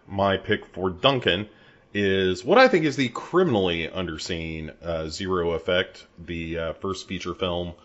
[0.06, 1.48] My pick for Duncan
[1.94, 7.34] is what I think is the criminally underseen uh, Zero Effect, the uh, first feature
[7.34, 7.76] film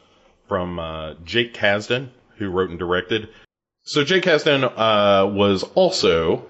[0.49, 2.09] from uh, Jake Kasdan,
[2.39, 3.29] who wrote and directed.
[3.83, 6.47] So Jake Kasdan uh, was also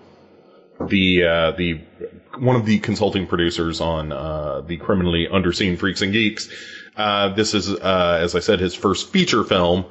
[0.81, 1.81] the uh, the
[2.39, 6.49] one of the consulting producers on uh, the criminally underseen Freaks and Geeks.
[6.97, 9.85] Uh, this is, uh, as I said, his first feature film,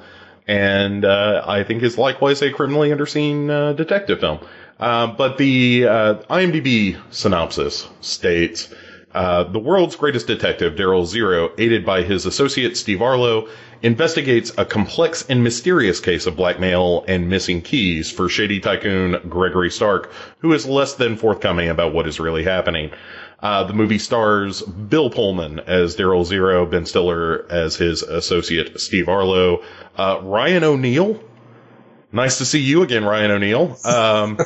[0.45, 4.39] and uh, I think is likewise a criminally underseen detective film.
[4.77, 8.73] But the IMDb synopsis states.
[9.17, 13.47] Uh, the world's greatest detective, Daryl Zero, aided by his associate Steve Arlo,
[13.81, 19.71] investigates a complex and mysterious case of blackmail and missing keys for shady tycoon Gregory
[19.71, 22.91] Stark, who is less than forthcoming about what is really happening.
[23.39, 29.09] Uh, the movie stars Bill Pullman as Daryl Zero, Ben Stiller as his associate Steve
[29.09, 29.63] Arlo,
[29.97, 31.19] uh, Ryan O'Neal.
[32.11, 33.77] Nice to see you again, Ryan O'Neal.
[33.83, 34.37] Um,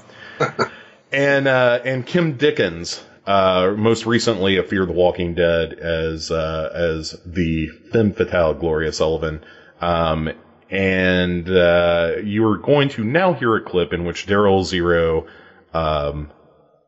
[1.12, 6.72] and uh, and Kim Dickens uh, most recently A Fear the Walking Dead as uh,
[6.74, 9.44] as the femme fatale Gloria Sullivan.
[9.80, 10.32] Um,
[10.70, 15.28] and uh, you are going to now hear a clip in which Daryl Zero,
[15.74, 16.32] um,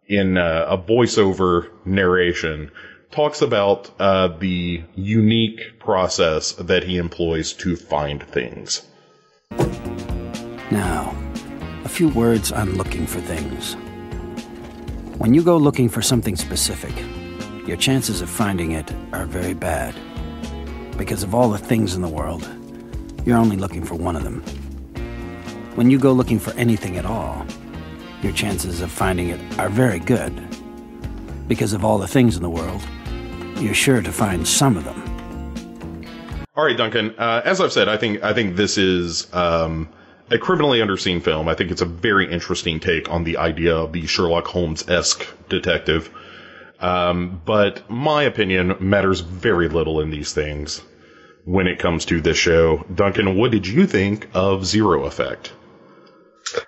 [0.07, 2.71] in uh, a voiceover narration,
[3.11, 8.84] talks about uh, the unique process that he employs to find things.
[10.71, 11.15] Now,
[11.84, 13.75] a few words on looking for things.
[15.24, 16.93] When you go looking for something specific,
[17.65, 19.95] your chances of finding it are very bad.
[20.97, 22.45] Because of all the things in the world,
[23.24, 24.41] you're only looking for one of them.
[25.76, 27.45] When you go looking for anything at all,
[28.21, 30.34] your chances of finding it are very good.
[31.47, 32.82] Because of all the things in the world,
[33.59, 36.05] you're sure to find some of them.
[36.57, 37.15] All right, Duncan.
[37.17, 39.88] Uh, as I've said, I think I think this is um,
[40.34, 41.47] a criminally underseen film.
[41.47, 45.25] I think it's a very interesting take on the idea of the Sherlock Holmes esque
[45.47, 46.09] detective.
[46.79, 50.81] Um, but my opinion matters very little in these things
[51.45, 52.84] when it comes to this show.
[52.93, 55.53] Duncan, what did you think of Zero Effect?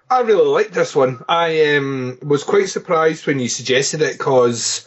[0.09, 1.25] I really liked this one.
[1.27, 4.85] I um, was quite surprised when you suggested it because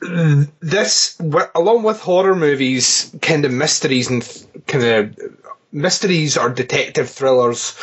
[0.00, 1.18] this,
[1.54, 5.47] along with horror movies, kind of mysteries and kind of
[5.78, 7.76] mysteries or detective thrillers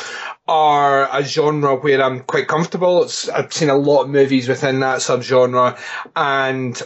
[0.47, 3.03] are a genre where I'm quite comfortable.
[3.03, 5.79] It's, I've seen a lot of movies within that subgenre,
[6.15, 6.81] and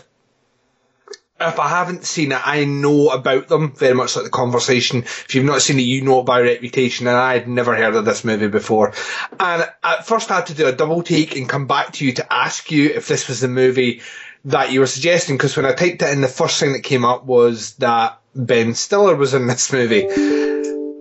[1.42, 5.00] if I haven't seen it, I know about them very much like the conversation.
[5.04, 7.96] If you've not seen it, you know it by reputation, and I had never heard
[7.96, 8.94] of this movie before.
[9.40, 12.14] And at first, I had to do a double take and come back to you
[12.14, 14.02] to ask you if this was the movie
[14.46, 17.06] that you were suggesting, because when I typed it in, the first thing that came
[17.06, 20.08] up was that Ben Stiller was in this movie.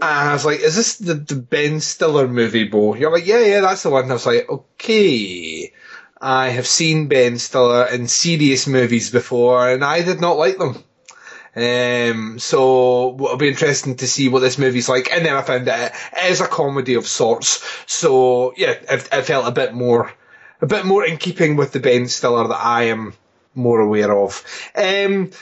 [0.00, 2.94] And I was like, is this the, the Ben Stiller movie, Bo?
[2.94, 4.04] You're like, yeah, yeah, that's the one.
[4.04, 5.72] And I was like, okay.
[6.20, 10.82] I have seen Ben Stiller in serious movies before, and I did not like them.
[11.56, 15.12] Um, so it'll be interesting to see what this movie's like.
[15.12, 17.64] And then I found that it is a comedy of sorts.
[17.86, 20.12] So yeah, it, it felt a bit more,
[20.60, 23.14] a bit more in keeping with the Ben Stiller that I am
[23.54, 24.44] more aware of.
[24.76, 25.32] Um,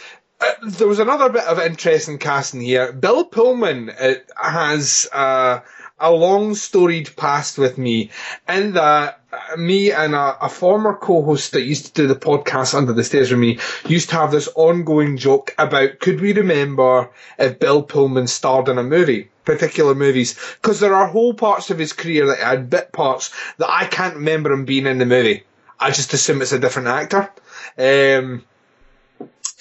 [0.41, 2.93] uh, there was another bit of interesting casting here.
[2.93, 5.61] Bill Pullman uh, has uh,
[5.99, 8.11] a long storied past with me
[8.49, 12.74] in that uh, me and a, a, former co-host that used to do the podcast
[12.74, 17.11] under the stairs with me used to have this ongoing joke about could we remember
[17.39, 21.78] if Bill Pullman starred in a movie, particular movies, because there are whole parts of
[21.78, 25.45] his career that had bit parts that I can't remember him being in the movie.
[25.80, 27.30] I just assume it's a different actor.
[27.78, 28.45] Um,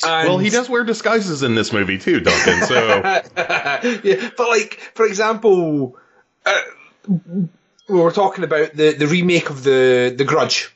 [0.04, 2.64] and well, he does wear disguises in this movie too, Duncan.
[2.64, 2.98] So,
[4.04, 5.98] yeah, but like for example,
[6.46, 6.62] uh,
[7.08, 7.50] we
[7.88, 10.76] were talking about the the remake of the the Grudge,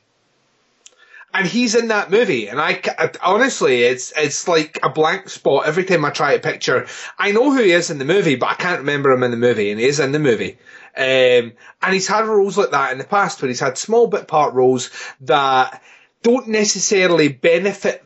[1.34, 2.48] and he's in that movie.
[2.48, 2.80] And I,
[3.22, 6.86] honestly, it's it's like a blank spot every time I try to picture.
[7.18, 9.36] I know who he is in the movie, but I can't remember him in the
[9.36, 10.58] movie, and he is in the movie.
[10.96, 11.52] Um,
[11.82, 14.54] and he's had roles like that in the past, where he's had small bit part
[14.54, 14.90] roles
[15.22, 15.82] that
[16.22, 18.04] don't necessarily benefit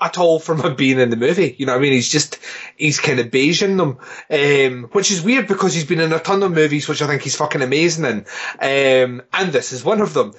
[0.00, 1.54] at all from him being in the movie.
[1.58, 1.92] You know what I mean?
[1.92, 2.38] He's just,
[2.76, 3.98] he's kind of beiging them,
[4.30, 7.22] um, which is weird because he's been in a ton of movies, which I think
[7.22, 8.18] he's fucking amazing in.
[8.60, 10.34] Um, and this is one of them.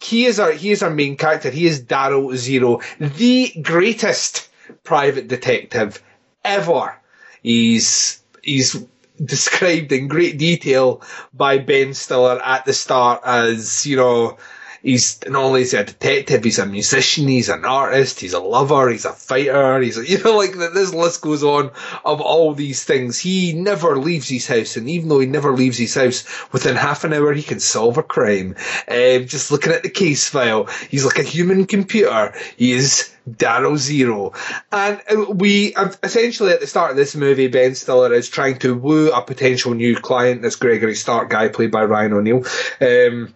[0.00, 1.50] He is our, he is our main character.
[1.50, 4.48] He is Daryl Zero, the greatest
[4.84, 6.00] private detective
[6.44, 6.96] ever.
[7.42, 8.86] He's, he's
[9.22, 11.02] described in great detail
[11.34, 14.38] by Ben Stiller at the start as, you know,
[14.82, 18.40] he's not only is he a detective, he's a musician, he's an artist, he's a
[18.40, 21.70] lover, he's a fighter, he's a, you know, like this list goes on
[22.04, 23.18] of all these things.
[23.18, 27.04] He never leaves his house, and even though he never leaves his house, within half
[27.04, 28.56] an hour he can solve a crime.
[28.88, 32.34] Um, just looking at the case file, he's like a human computer.
[32.56, 34.32] He is Daryl Zero.
[34.70, 38.74] And uh, we, essentially at the start of this movie, Ben Stiller is trying to
[38.74, 42.44] woo a potential new client, this Gregory Stark guy played by Ryan O'Neal.
[42.80, 43.34] Um,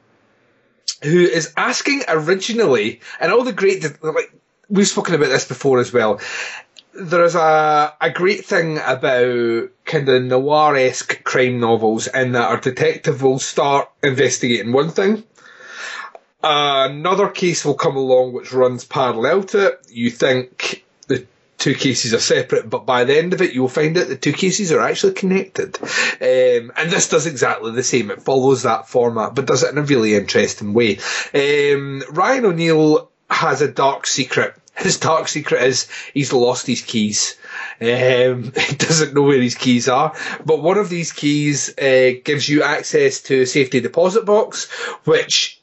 [1.02, 4.32] who is asking originally, and all the great, like,
[4.68, 6.20] we've spoken about this before as well.
[6.94, 13.22] There's a, a great thing about kind of noir-esque crime novels in that our detective
[13.22, 15.24] will start investigating one thing.
[16.42, 19.86] Another case will come along which runs parallel to it.
[19.90, 20.85] You think
[21.58, 24.32] two cases are separate, but by the end of it, you'll find out the two
[24.32, 25.78] cases are actually connected.
[25.80, 28.10] Um, and this does exactly the same.
[28.10, 30.98] It follows that format, but does it in a really interesting way.
[31.34, 34.54] Um, Ryan O'Neal has a dark secret.
[34.76, 37.36] His dark secret is he's lost his keys.
[37.80, 42.48] Um, he doesn't know where his keys are, but one of these keys uh, gives
[42.48, 44.70] you access to a safety deposit box,
[45.04, 45.62] which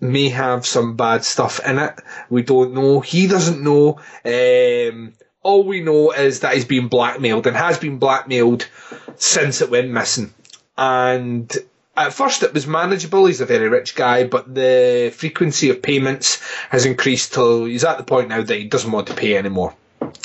[0.00, 1.94] may have some bad stuff in it.
[2.30, 3.00] We don't know.
[3.00, 4.00] He doesn't know.
[4.24, 8.68] Um, all we know is that he's been blackmailed and has been blackmailed
[9.16, 10.32] since it went missing.
[10.76, 11.52] And
[11.96, 13.26] at first it was manageable.
[13.26, 16.40] He's a very rich guy, but the frequency of payments
[16.70, 19.74] has increased till he's at the point now that he doesn't want to pay anymore.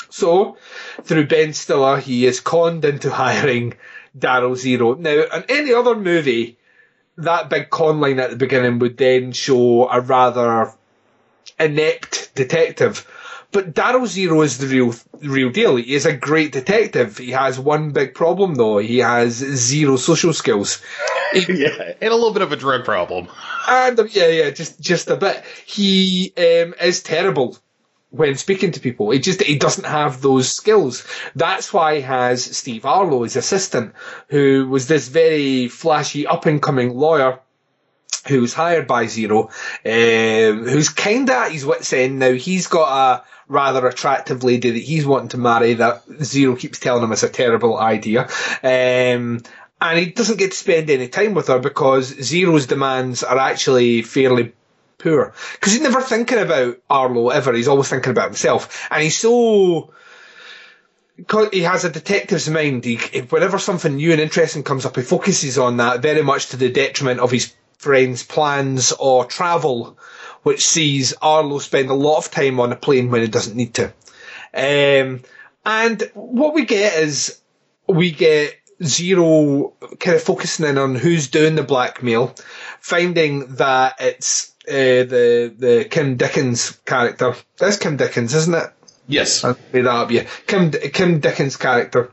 [0.10, 0.58] So,
[1.04, 3.74] through Ben Stiller, he is conned into hiring
[4.18, 4.94] Daryl Zero.
[4.94, 6.58] Now, in any other movie,
[7.18, 10.74] that big con line at the beginning would then show a rather
[11.60, 13.08] inept detective.
[13.52, 15.76] But Daryl Zero is the real real deal.
[15.76, 17.20] He is a great detective.
[17.20, 18.80] He has one big problem though.
[18.80, 20.82] He has zero social skills.
[21.48, 23.28] yeah, and a little bit of a drug problem.
[23.68, 25.44] And yeah, yeah, just just a bit.
[25.68, 27.56] He um, is terrible
[28.14, 29.10] when speaking to people.
[29.10, 31.06] He just he doesn't have those skills.
[31.36, 33.94] That's why he has Steve Arlo, his assistant,
[34.28, 37.40] who was this very flashy up and coming lawyer
[38.28, 39.50] who was hired by Zero,
[39.86, 42.32] um, who's kind of at his wits end now.
[42.32, 47.04] He's got a rather attractive lady that he's wanting to marry that Zero keeps telling
[47.04, 48.30] him is a terrible idea.
[48.62, 49.42] Um,
[49.82, 54.04] and he doesn't get to spend any time with her because Zero's demands are actually
[54.04, 54.54] fairly
[55.04, 55.34] poor.
[55.54, 57.54] Because he's never thinking about Arlo ever.
[57.54, 58.88] He's always thinking about himself.
[58.90, 59.94] And he's so
[61.52, 62.86] he has a detective's mind.
[62.86, 62.98] He,
[63.30, 66.72] whenever something new and interesting comes up, he focuses on that very much to the
[66.72, 69.98] detriment of his friends' plans or travel,
[70.44, 73.76] which sees Arlo spend a lot of time on a plane when he doesn't need
[73.76, 73.94] to.
[74.54, 75.22] Um,
[75.66, 77.40] and what we get is
[77.88, 82.36] we get Zero kind of focusing in on who's doing the blackmail,
[82.80, 87.36] finding that it's uh, the the Kim Dickens character.
[87.58, 88.72] That's Kim Dickens, isn't it?
[89.08, 89.44] Yes.
[89.44, 90.26] I'll that up, yeah.
[90.48, 92.12] Kim Kim Dickens character.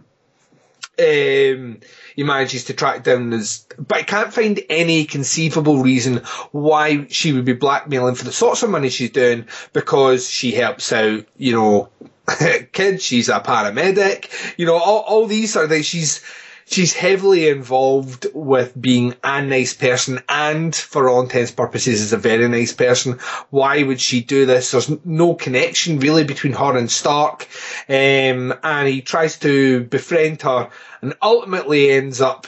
[0.98, 1.80] Um,
[2.14, 6.18] he manages to track down this, but I can't find any conceivable reason
[6.52, 10.92] why she would be blackmailing for the sorts of money she's doing because she helps
[10.92, 11.88] out, you know,
[12.72, 13.02] kids.
[13.02, 14.58] She's a paramedic.
[14.58, 15.86] You know, all, all these are things.
[15.86, 16.22] She's
[16.70, 22.12] she's heavily involved with being a nice person and for all intents and purposes is
[22.12, 23.18] a very nice person.
[23.50, 24.70] Why would she do this?
[24.70, 27.48] There's no connection really between her and Stark.
[27.88, 30.70] Um, and he tries to befriend her
[31.02, 32.46] and ultimately ends up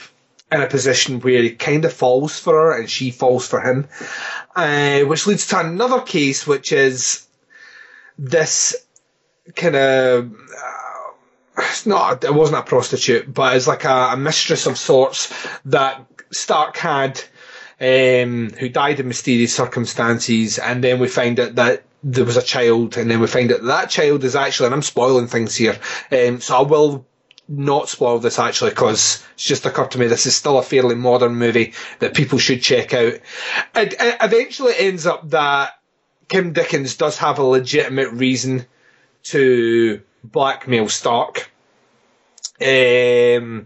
[0.51, 3.89] in a position where he kind of falls for her and she falls for him.
[4.55, 7.27] Uh, which leads to another case, which is
[8.17, 8.73] this
[9.55, 10.31] kind of
[11.57, 15.33] it's not it wasn't a prostitute, but it's like a, a mistress of sorts
[15.65, 17.21] that Stark had,
[17.79, 22.41] um, who died in mysterious circumstances, and then we find out that there was a
[22.41, 25.55] child, and then we find out that, that child is actually, and I'm spoiling things
[25.55, 25.77] here,
[26.11, 27.05] um, so I will
[27.47, 30.95] not spoil this actually because it's just occurred to me this is still a fairly
[30.95, 33.13] modern movie that people should check out.
[33.75, 35.73] It, it eventually ends up that
[36.29, 38.65] Kim Dickens does have a legitimate reason
[39.23, 41.51] to blackmail Stark.
[42.61, 43.65] Um,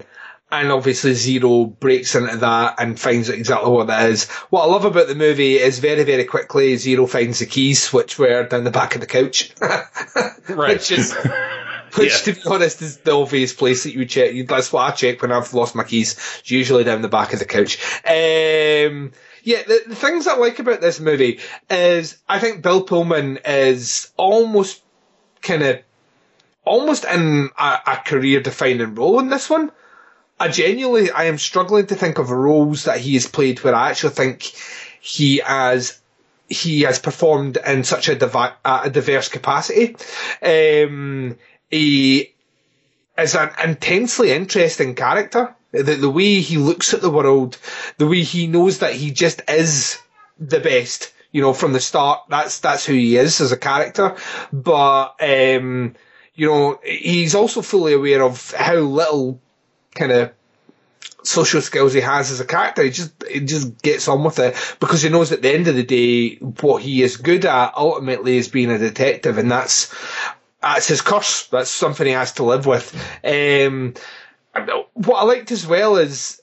[0.50, 4.30] and obviously Zero breaks into that and finds out exactly what that is.
[4.50, 8.18] What I love about the movie is very, very quickly Zero finds the keys, which
[8.18, 9.54] were down the back of the couch.
[9.62, 10.76] right.
[10.76, 11.14] which is,
[11.96, 12.34] which Yeah.
[12.34, 14.34] to be honest is the obvious place that you check.
[14.48, 16.14] That's what I check when I've lost my keys.
[16.40, 17.78] It's usually down the back of the couch.
[18.06, 19.12] Um,
[19.44, 24.12] yeah, the, the things I like about this movie is I think Bill Pullman is
[24.16, 24.82] almost
[25.42, 25.80] kind of
[26.68, 29.72] almost in a, a career defining role in this one.
[30.40, 33.90] I genuinely, I am struggling to think of roles that he has played where I
[33.90, 34.44] actually think
[35.02, 36.00] he has
[36.50, 39.96] he has performed in such a, divi- a diverse capacity.
[40.42, 41.38] Um,
[41.70, 42.34] he
[43.18, 45.56] is an intensely interesting character.
[45.72, 47.58] The, the way he looks at the world,
[47.98, 50.00] the way he knows that he just is
[50.40, 51.14] the best.
[51.34, 54.16] You know, from the start, that's that's who he is as a character.
[54.54, 55.96] But um,
[56.38, 59.42] you know, he's also fully aware of how little
[59.96, 60.32] kind of
[61.24, 62.84] social skills he has as a character.
[62.84, 65.76] He just he just gets on with it because he knows at the end of
[65.76, 69.94] the day what he is good at ultimately is being a detective, and that's
[70.62, 71.48] that's his curse.
[71.48, 72.96] That's something he has to live with.
[73.24, 73.96] Um,
[74.94, 76.42] what I liked as well is.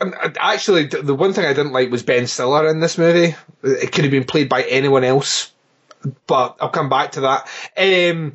[0.00, 3.36] Actually, the one thing I didn't like was Ben Stiller in this movie.
[3.62, 5.52] It could have been played by anyone else,
[6.26, 7.48] but I'll come back to that.
[7.76, 8.32] Um,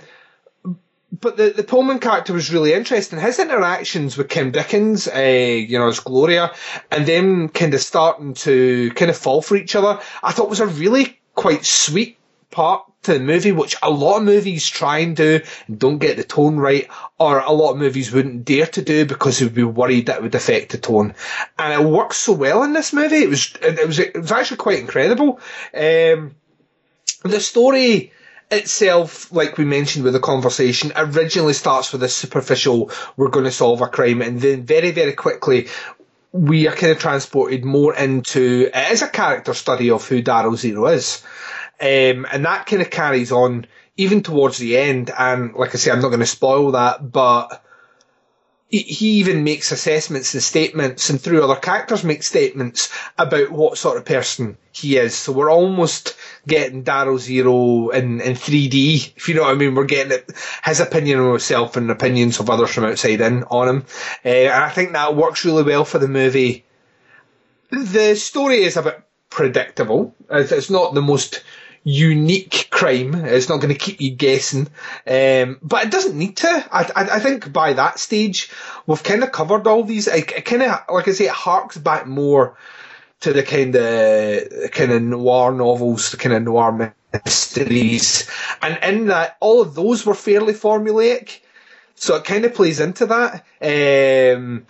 [1.12, 3.20] but the, the Pullman character was really interesting.
[3.20, 6.54] His interactions with Kim Dickens, uh, you know, as Gloria,
[6.92, 10.60] and them kind of starting to kind of fall for each other, I thought was
[10.60, 12.18] a really quite sweet
[12.52, 16.18] part to the movie, which a lot of movies try and do and don't get
[16.18, 19.54] the tone right, or a lot of movies wouldn't dare to do because they would
[19.54, 21.14] be worried that would affect the tone.
[21.58, 23.18] And it works so well in this movie.
[23.18, 25.40] It was it was it was actually quite incredible.
[25.74, 26.36] Um,
[27.24, 28.12] the story
[28.50, 33.52] itself, like we mentioned with the conversation, originally starts with a superficial, we're going to
[33.52, 35.68] solve a crime, and then very, very quickly,
[36.32, 40.56] we are kind of transported more into, it is a character study of who Daryl
[40.56, 41.24] Zero is.
[41.80, 43.68] Um, and that kind of carries on
[43.98, 45.12] even towards the end.
[45.18, 47.64] And like I say, I'm not going to spoil that, but
[48.70, 53.98] he even makes assessments and statements and through other characters make statements about what sort
[53.98, 55.16] of person he is.
[55.16, 59.74] So we're almost getting Daryl Zero in, in 3D, if you know what I mean.
[59.74, 60.20] We're getting
[60.66, 63.86] his opinion on himself and opinions of others from outside in on him.
[64.26, 66.66] Uh, and I think that works really well for the movie.
[67.70, 70.14] The story is a bit predictable.
[70.30, 71.42] It's not the most
[71.88, 73.16] unique crime.
[73.16, 74.68] It's not going to keep you guessing,
[75.08, 76.68] um, but it doesn't need to.
[76.70, 78.52] I, I, I, think by that stage
[78.86, 80.08] we've kind of covered all these.
[80.08, 82.58] It kind of, like I say, it harks back more
[83.22, 88.30] to the kind of kind of noir novels, the kind of noir mysteries,
[88.62, 91.40] and in that all of those were fairly formulaic.
[91.96, 93.46] So it kind of plays into that.
[93.62, 94.66] Um,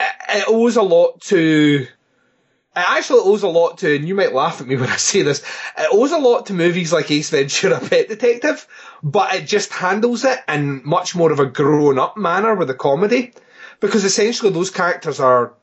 [0.00, 1.86] it, it owes a lot to
[2.76, 5.22] it actually owes a lot to, and you might laugh at me when I say
[5.22, 5.42] this,
[5.76, 8.66] it owes a lot to movies like Ace Ventura A Pet Detective,
[9.02, 12.74] but it just handles it in much more of a grown up manner with a
[12.74, 13.32] comedy.
[13.80, 15.54] Because essentially those characters are,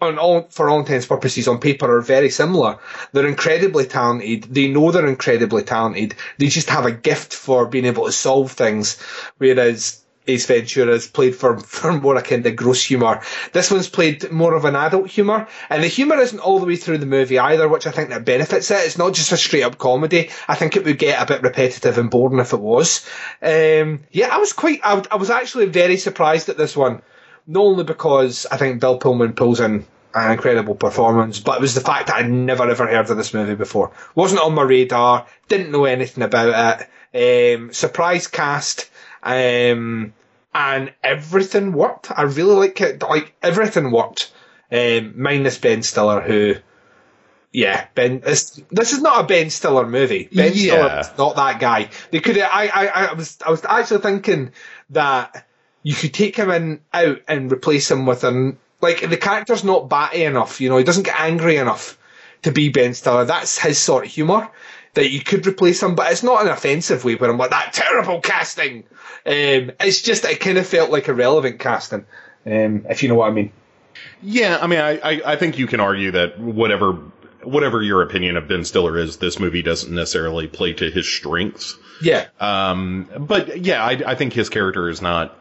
[0.00, 2.78] on all, for all intents and purposes, on paper are very similar.
[3.12, 4.42] They're incredibly talented.
[4.42, 6.16] They know they're incredibly talented.
[6.36, 9.00] They just have a gift for being able to solve things.
[9.38, 13.20] Whereas Ace Ventura is played for, for more akin to gross humour.
[13.52, 16.76] This one's played more of an adult humour, and the humour isn't all the way
[16.76, 18.84] through the movie either, which I think that benefits it.
[18.86, 20.30] It's not just a straight up comedy.
[20.48, 23.06] I think it would get a bit repetitive and boring if it was.
[23.40, 27.02] Um, yeah, I was quite, I, I was actually very surprised at this one.
[27.46, 29.84] Not only because I think Bill Pullman pulls in
[30.14, 33.34] an incredible performance, but it was the fact that I'd never ever heard of this
[33.34, 33.92] movie before.
[34.14, 37.56] Wasn't on my radar, didn't know anything about it.
[37.58, 38.88] Um, surprise cast
[39.22, 40.12] um,
[40.54, 42.10] and everything worked.
[42.10, 43.02] I really like it.
[43.02, 44.32] Like everything worked,
[44.70, 46.56] um, minus Ben Stiller, who,
[47.52, 48.20] yeah, Ben.
[48.20, 50.28] This, this is not a Ben Stiller movie.
[50.32, 51.02] Ben Yeah.
[51.02, 51.90] Stiller's not that guy.
[52.10, 52.38] They could.
[52.38, 54.52] I, I, I was, I was actually thinking
[54.90, 55.46] that
[55.82, 59.88] you could take him in out and replace him with an like the character's not
[59.88, 60.60] batty enough.
[60.60, 61.98] You know, he doesn't get angry enough
[62.42, 63.24] to be Ben Stiller.
[63.24, 64.50] That's his sort of humour
[64.94, 67.72] that you could replace him, but it's not an offensive way where I'm like that
[67.72, 68.84] terrible casting.
[69.24, 72.04] Um, it's just it kind of felt like a relevant casting,
[72.46, 73.52] um, if you know what I mean.
[74.22, 76.98] Yeah, I mean, I, I, I think you can argue that whatever
[77.42, 81.76] whatever your opinion of Ben Stiller is, this movie doesn't necessarily play to his strengths.
[82.00, 82.26] Yeah.
[82.38, 85.36] Um, but yeah, I, I think his character is not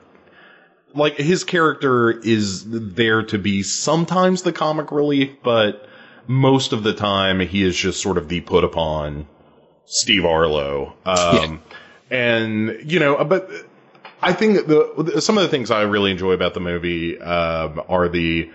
[0.93, 5.87] like his character is there to be sometimes the comic relief, but
[6.27, 9.27] most of the time he is just sort of the put upon
[9.91, 10.93] Steve Arlo.
[11.05, 11.61] Um,
[12.09, 13.51] and you know, but
[14.21, 18.07] I think the some of the things I really enjoy about the movie um, are
[18.07, 18.49] the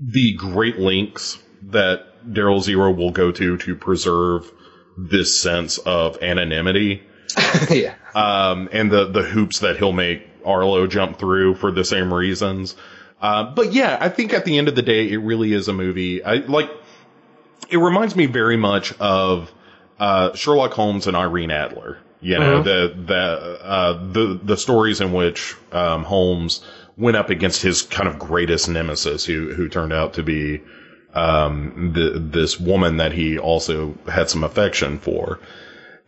[0.00, 4.50] the great lengths that Daryl Zero will go to to preserve
[4.96, 7.02] this sense of anonymity.
[7.70, 7.94] yeah.
[8.14, 12.76] Um, and the the hoops that he'll make Arlo jump through for the same reasons.
[13.20, 15.72] Uh, but yeah, I think at the end of the day, it really is a
[15.72, 16.22] movie.
[16.22, 16.70] I like.
[17.68, 19.52] It reminds me very much of
[19.98, 21.98] uh, Sherlock Holmes and Irene Adler.
[22.20, 22.64] You know Mhm.
[22.64, 26.62] the the uh, the the stories in which um, Holmes
[26.96, 30.62] went up against his kind of greatest nemesis, who who turned out to be
[31.14, 35.38] um, the, this woman that he also had some affection for.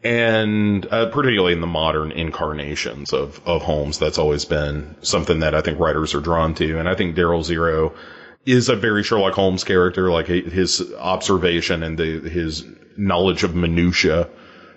[0.05, 5.55] And uh, particularly in the modern incarnations of, of Holmes, that's always been something that
[5.56, 6.78] I think writers are drawn to.
[6.78, 7.94] And I think Daryl Zero
[8.51, 12.65] is a very Sherlock Holmes character, like his observation and the, his
[12.97, 14.29] knowledge of minutia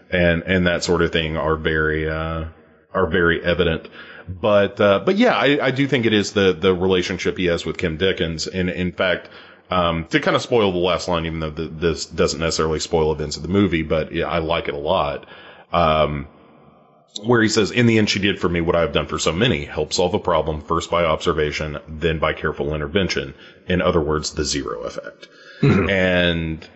[0.10, 2.46] and, and that sort of thing are very, uh,
[2.94, 3.88] are very evident.
[4.28, 7.66] But uh, but yeah, I, I do think it is the the relationship he has
[7.66, 9.30] with Kim Dickens, and in fact,
[9.70, 13.12] um, to kind of spoil the last line, even though the, this doesn't necessarily spoil
[13.12, 15.28] events of the movie, but yeah, I like it a lot.
[15.74, 16.28] Um,
[17.24, 19.20] where he says, "In the end, she did for me what I have done for
[19.20, 23.34] so many: help solve a problem first by observation, then by careful intervention.
[23.68, 25.28] In other words, the zero effect."
[25.62, 25.90] Mm-hmm.
[25.90, 26.68] And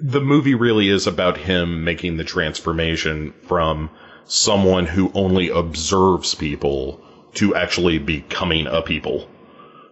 [0.00, 3.90] the movie really is about him making the transformation from
[4.26, 7.00] someone who only observes people
[7.34, 9.28] to actually becoming a people.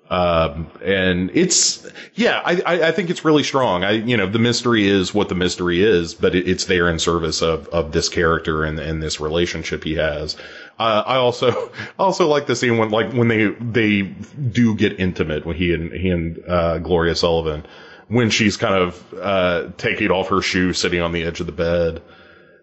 [0.09, 1.85] Um, and it's,
[2.15, 3.83] yeah, I, I, think it's really strong.
[3.83, 7.01] I, you know, the mystery is what the mystery is, but it, it's there in
[7.01, 10.37] service of, of this character and, and this relationship he has.
[10.79, 15.45] Uh, I also, also like the scene when, like, when they, they do get intimate
[15.45, 17.67] when he and, he and, uh, Gloria Sullivan,
[18.07, 21.53] when she's kind of, uh, taking off her shoe sitting on the edge of the
[21.53, 22.01] bed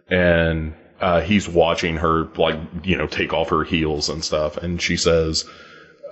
[0.07, 4.56] and, uh, he's watching her, like, you know, take off her heels and stuff.
[4.56, 5.44] And she says,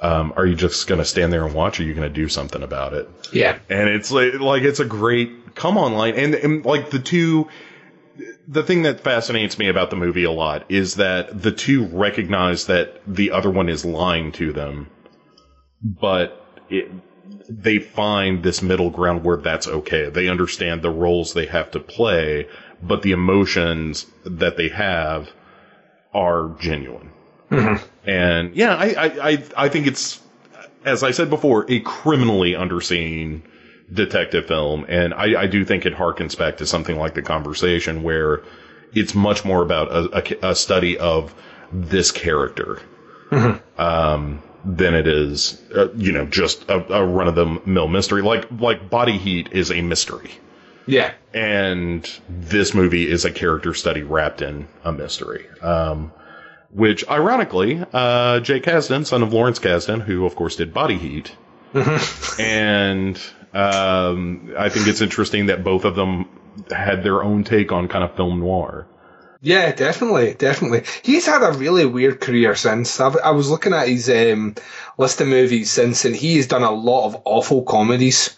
[0.01, 2.13] um, are you just going to stand there and watch or are you going to
[2.13, 3.07] do something about it?
[3.31, 3.59] Yeah.
[3.69, 6.15] And it's like, like it's a great come on line.
[6.15, 7.47] And, and like the two,
[8.47, 12.65] the thing that fascinates me about the movie a lot is that the two recognize
[12.65, 14.89] that the other one is lying to them,
[15.83, 16.91] but it,
[17.47, 20.09] they find this middle ground where that's okay.
[20.09, 22.47] They understand the roles they have to play,
[22.81, 25.29] but the emotions that they have
[26.13, 27.11] are genuine.
[28.05, 30.19] And yeah, I, I, I, I think it's,
[30.85, 33.41] as I said before, a criminally underseen
[33.91, 34.85] detective film.
[34.87, 38.43] And I, I do think it harkens back to something like The Conversation where
[38.93, 41.33] it's much more about a, a, a study of
[41.71, 42.79] this character.
[43.77, 48.21] Um, than it is, uh, you know, just a, a run of the mill mystery.
[48.21, 50.31] Like, like Body Heat is a mystery.
[50.85, 51.13] Yeah.
[51.33, 55.47] And this movie is a character study wrapped in a mystery.
[55.61, 56.11] Um,
[56.73, 61.35] which ironically, uh, Jake Kasdan, son of Lawrence Kasdan, who of course did Body Heat,
[62.39, 63.21] and
[63.53, 66.27] um, I think it's interesting that both of them
[66.69, 68.87] had their own take on kind of film noir.
[69.43, 70.83] Yeah, definitely, definitely.
[71.01, 72.99] He's had a really weird career since.
[72.99, 74.53] I've, I was looking at his um,
[74.99, 78.37] list of movies since, and he has done a lot of awful comedies.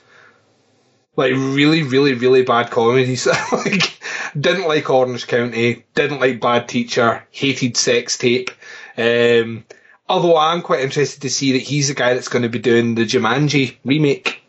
[1.17, 3.27] Like really, really, really bad comedies.
[3.51, 3.92] like,
[4.39, 8.51] didn't like Orange County, didn't like Bad Teacher, hated Sex Tape.
[8.97, 9.65] Um,
[10.07, 12.95] although I'm quite interested to see that he's the guy that's going to be doing
[12.95, 14.41] the Jumanji remake.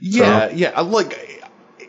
[0.00, 0.80] Yeah, yeah.
[0.80, 1.42] Like,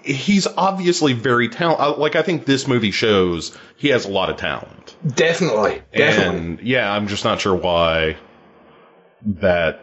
[0.04, 2.00] he's obviously very talented.
[2.00, 4.96] Like, I think this movie shows he has a lot of talent.
[5.06, 6.40] Definitely, definitely.
[6.40, 8.18] And yeah, I'm just not sure why
[9.26, 9.82] that.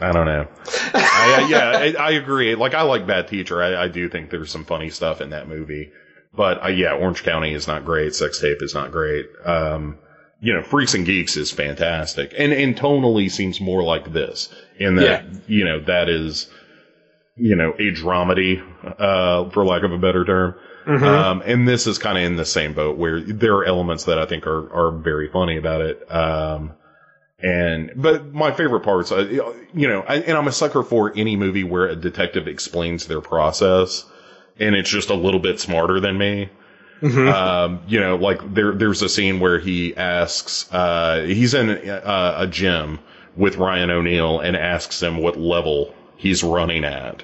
[0.00, 0.46] I don't know.
[0.94, 1.70] I, yeah,
[2.00, 2.54] I, I agree.
[2.54, 3.62] Like, I like Bad Teacher.
[3.62, 5.90] I, I do think there's some funny stuff in that movie.
[6.32, 8.14] But uh, yeah, Orange County is not great.
[8.14, 9.26] Sex Tape is not great.
[9.44, 9.98] Um,
[10.40, 14.48] you know, Freaks and Geeks is fantastic, and and tonally seems more like this.
[14.78, 16.48] In that, you know, that is,
[17.36, 18.62] you know, a dramedy,
[18.98, 20.54] uh, for lack of a better term.
[20.86, 21.02] Mhm.
[21.02, 24.18] Um, and this is kind of in the same boat where there are elements that
[24.18, 26.10] I think are, are very funny about it.
[26.10, 26.72] Um,
[27.42, 31.36] and, but my favorite parts, uh, you know, I, and I'm a sucker for any
[31.36, 34.04] movie where a detective explains their process
[34.58, 36.50] and it's just a little bit smarter than me.
[37.28, 42.34] Um, you know, like there, there's a scene where he asks, uh, he's in a,
[42.40, 42.98] a gym
[43.36, 47.22] with Ryan O'Neal and asks him what level he's running at.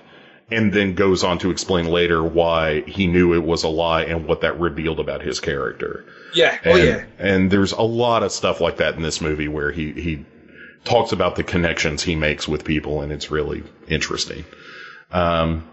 [0.49, 4.27] And then goes on to explain later why he knew it was a lie and
[4.27, 6.05] what that revealed about his character.
[6.35, 7.05] Yeah, And, oh yeah.
[7.19, 10.25] and there's a lot of stuff like that in this movie where he, he
[10.85, 14.45] talks about the connections he makes with people and it's really interesting.
[15.11, 15.69] Um,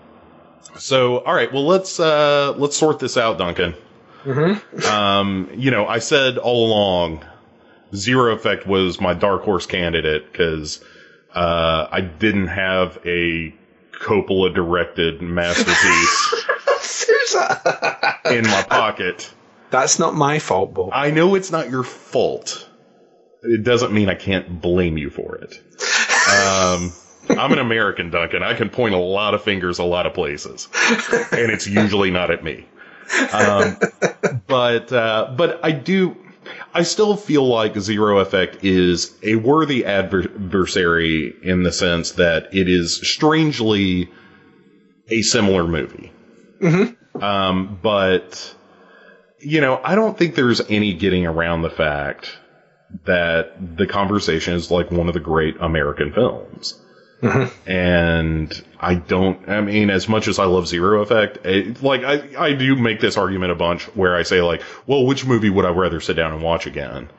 [0.79, 3.75] so, all right, well, let's, uh, let's sort this out, Duncan.
[4.23, 4.85] Mm-hmm.
[4.87, 7.23] Um, you know, I said all along,
[7.93, 10.83] Zero Effect was my dark horse candidate because,
[11.35, 13.53] uh, I didn't have a
[13.99, 16.45] Coppola directed masterpiece
[18.25, 19.33] in my pocket.
[19.69, 20.89] That's not my fault, Bob.
[20.93, 22.69] I know it's not your fault.
[23.41, 25.53] It doesn't mean I can't blame you for it.
[26.29, 26.93] Um,
[27.29, 28.43] I'm an American, Duncan.
[28.43, 30.67] I can point a lot of fingers a lot of places,
[31.31, 32.65] and it's usually not at me.
[33.33, 33.77] Um,
[34.47, 36.17] but uh, but I do.
[36.73, 42.67] I still feel like Zero Effect is a worthy adversary in the sense that it
[42.67, 44.09] is strangely
[45.09, 46.11] a similar movie.
[47.21, 48.55] Um, but
[49.39, 52.37] you know, I don't think there's any getting around the fact
[53.05, 56.79] that the conversation is like one of the great American films.
[57.23, 57.69] Mm-hmm.
[57.69, 62.23] And I don't, I mean, as much as I love Zero Effect, it, like, I,
[62.37, 65.65] I do make this argument a bunch where I say, like, well, which movie would
[65.65, 67.09] I rather sit down and watch again?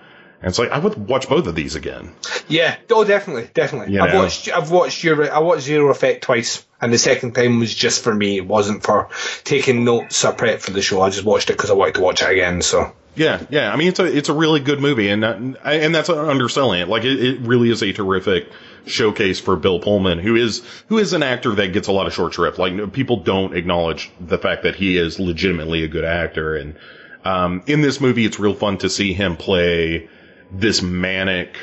[0.40, 2.14] And it's like I would watch both of these again.
[2.48, 3.94] Yeah, oh, definitely, definitely.
[3.94, 4.18] You I've know.
[4.24, 8.04] watched, I've watched your, I watched Zero Effect twice, and the second time was just
[8.04, 8.36] for me.
[8.36, 9.08] It wasn't for
[9.44, 11.00] taking notes or prep for the show.
[11.00, 12.60] I just watched it because I wanted to watch it again.
[12.60, 13.72] So Yeah, yeah.
[13.72, 16.88] I mean, it's a it's a really good movie, and that, and that's underselling it.
[16.88, 18.50] Like, it, it really is a terrific
[18.86, 22.12] showcase for Bill Pullman, who is who is an actor that gets a lot of
[22.12, 22.58] short shrift.
[22.58, 26.76] Like, people don't acknowledge the fact that he is legitimately a good actor, and
[27.24, 30.08] um, in this movie, it's real fun to see him play
[30.50, 31.56] this manic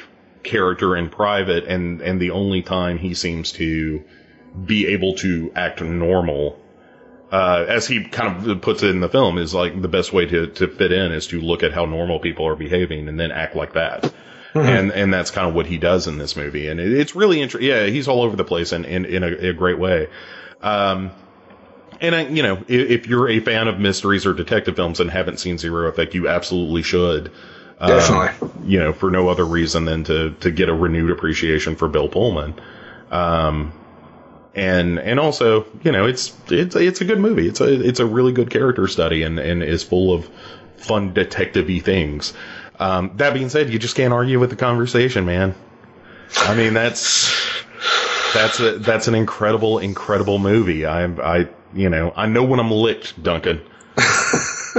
[0.44, 4.04] character in private, and and the only time he seems to
[4.66, 6.60] be able to act normal
[7.32, 10.26] uh, as he kind of puts it in the film, is like the best way
[10.26, 13.32] to, to fit in is to look at how normal people are behaving and then
[13.32, 14.14] act like that.
[14.54, 17.42] And and that's kind of what he does in this movie, and it, it's really
[17.42, 17.70] interesting.
[17.70, 20.10] Yeah, he's all over the place and in, in, a, a great way.
[20.62, 21.12] Um,
[22.02, 25.10] and I, you know, if, if you're a fan of mysteries or detective films and
[25.10, 27.32] haven't seen Zero Effect, you absolutely should.
[27.80, 28.50] Um, Definitely.
[28.66, 32.10] you know, for no other reason than to to get a renewed appreciation for Bill
[32.10, 32.56] Pullman.
[33.10, 33.72] Um,
[34.56, 37.48] and and also you know it's it's it's a good movie.
[37.48, 40.30] It's a it's a really good character study and and is full of
[40.78, 42.34] fun detective-y things.
[42.80, 45.56] Um, that being said, you just can't argue with the conversation, man.
[46.38, 47.34] I mean that's
[48.34, 50.86] that's a that's an incredible incredible movie.
[50.86, 53.62] I I you know I know when I'm licked, Duncan.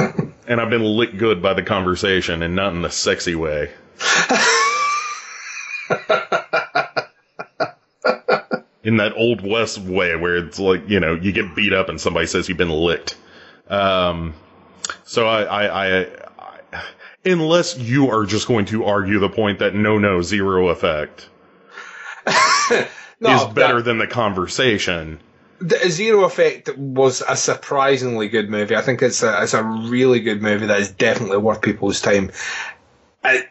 [0.46, 3.70] and I've been licked good by the conversation and not in the sexy way.
[8.84, 12.00] in that old west way where it's like you know you get beat up and
[12.00, 13.16] somebody says you've been licked
[13.68, 14.34] um
[15.04, 16.06] so I, I i
[16.72, 16.82] i
[17.24, 21.28] unless you are just going to argue the point that no no zero effect
[23.20, 25.20] No, is better that- than the conversation
[25.60, 28.74] The Zero Effect was a surprisingly good movie.
[28.74, 32.32] I think it's a it's a really good movie that is definitely worth people's time.
[33.24, 33.48] It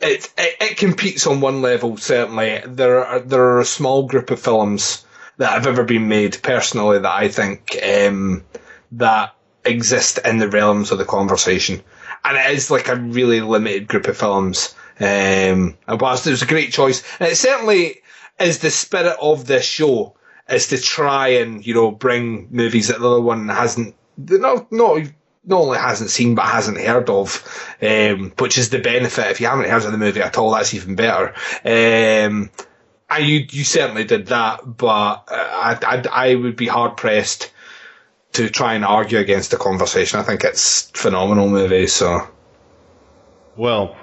[0.00, 2.62] it it, it competes on one level certainly.
[2.64, 5.04] There are there are a small group of films
[5.38, 8.44] that have ever been made personally that I think um,
[8.92, 11.82] that exist in the realms of the conversation,
[12.24, 14.74] and it is like a really limited group of films.
[14.98, 18.00] Um, and whilst it was a great choice, and it certainly
[18.40, 20.14] is the spirit of this show
[20.48, 25.02] is to try and you know bring movies that the other one hasn't not not
[25.46, 27.42] not only hasn't seen but hasn't heard of,
[27.80, 29.30] um, which is the benefit.
[29.30, 31.28] If you haven't heard of the movie at all, that's even better.
[31.64, 32.50] Um,
[33.08, 37.52] and you you certainly did that, but uh, I I, I would be hard pressed
[38.32, 40.18] to try and argue against the conversation.
[40.18, 41.86] I think it's a phenomenal movie.
[41.86, 42.28] So
[43.56, 43.96] well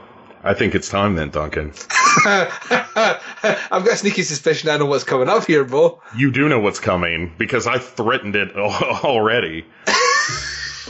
[0.43, 1.71] i think it's time then duncan
[2.25, 6.01] I've got a sneaky suspicion I know what's coming up here, Bo.
[6.15, 9.65] you do know what's coming because i threatened it already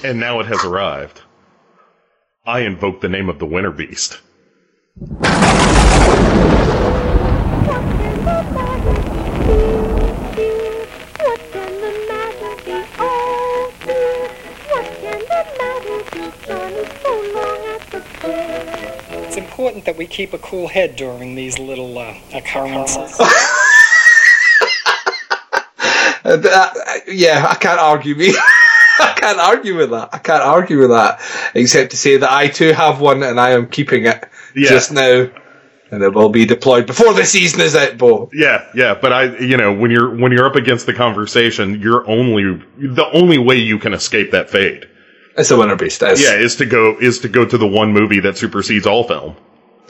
[0.04, 1.22] and now it has arrived
[2.46, 4.20] i invoke the name of the winter beast
[19.26, 23.20] It's important that we keep a cool head during these little uh, occurrences.
[26.26, 28.34] Uh, that- yeah, I can't argue me.
[28.99, 30.10] I can't argue with that.
[30.14, 31.20] I can't argue with that,
[31.56, 34.24] except to say that I too have one and I am keeping it
[34.56, 34.70] Yeah.
[34.70, 35.30] just now,
[35.91, 38.30] and it will be deployed before the season is out, Bo.
[38.34, 42.07] Yeah, yeah, but I, you know, when you're when you're up against the conversation, you're
[42.07, 44.86] only the only way you can escape that fate.
[45.36, 46.02] It's a winter beast.
[46.02, 49.36] Yeah, is to go is to go to the one movie that supersedes all film.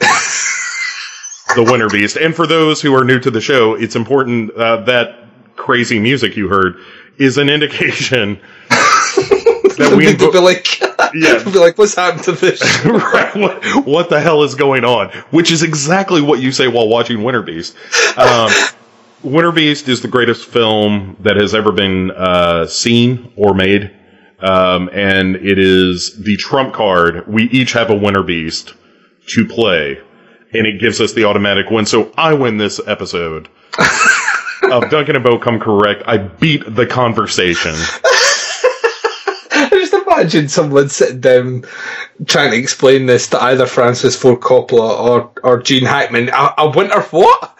[1.54, 2.16] the Winter Beast.
[2.16, 5.26] And for those who are new to the show, it's important uh, that
[5.56, 6.76] crazy music you heard
[7.18, 8.40] is an indication
[9.78, 10.80] that we People invo- be like,
[11.14, 11.42] Yeah.
[11.44, 12.60] be like, what's happened to this?
[12.84, 15.08] right, what, what the hell is going on?
[15.30, 17.76] Which is exactly what you say while watching Winter Beast.
[18.16, 18.50] Um,
[19.22, 23.90] Winter Beast is the greatest film that has ever been uh, seen or made.
[24.40, 27.26] Um, and it is the trump card.
[27.26, 28.74] We each have a Winter Beast
[29.28, 29.98] to play,
[30.52, 31.86] and it gives us the automatic win.
[31.86, 33.48] So I win this episode
[34.70, 36.02] of Duncan and Bo come correct.
[36.06, 37.72] I beat the conversation.
[40.24, 41.64] Imagine someone sitting down
[42.24, 46.30] trying to explain this to either Francis Ford Coppola or, or Gene Hackman.
[46.30, 47.54] A, a winter what?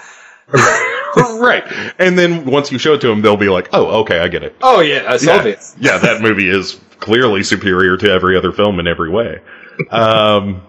[0.49, 1.63] right.
[1.99, 4.43] And then once you show it to them, they'll be like, oh, okay, I get
[4.43, 4.57] it.
[4.63, 5.77] Oh yeah, that's yeah, obvious.
[5.79, 9.41] yeah, that movie is clearly superior to every other film in every way.
[9.91, 10.63] Um,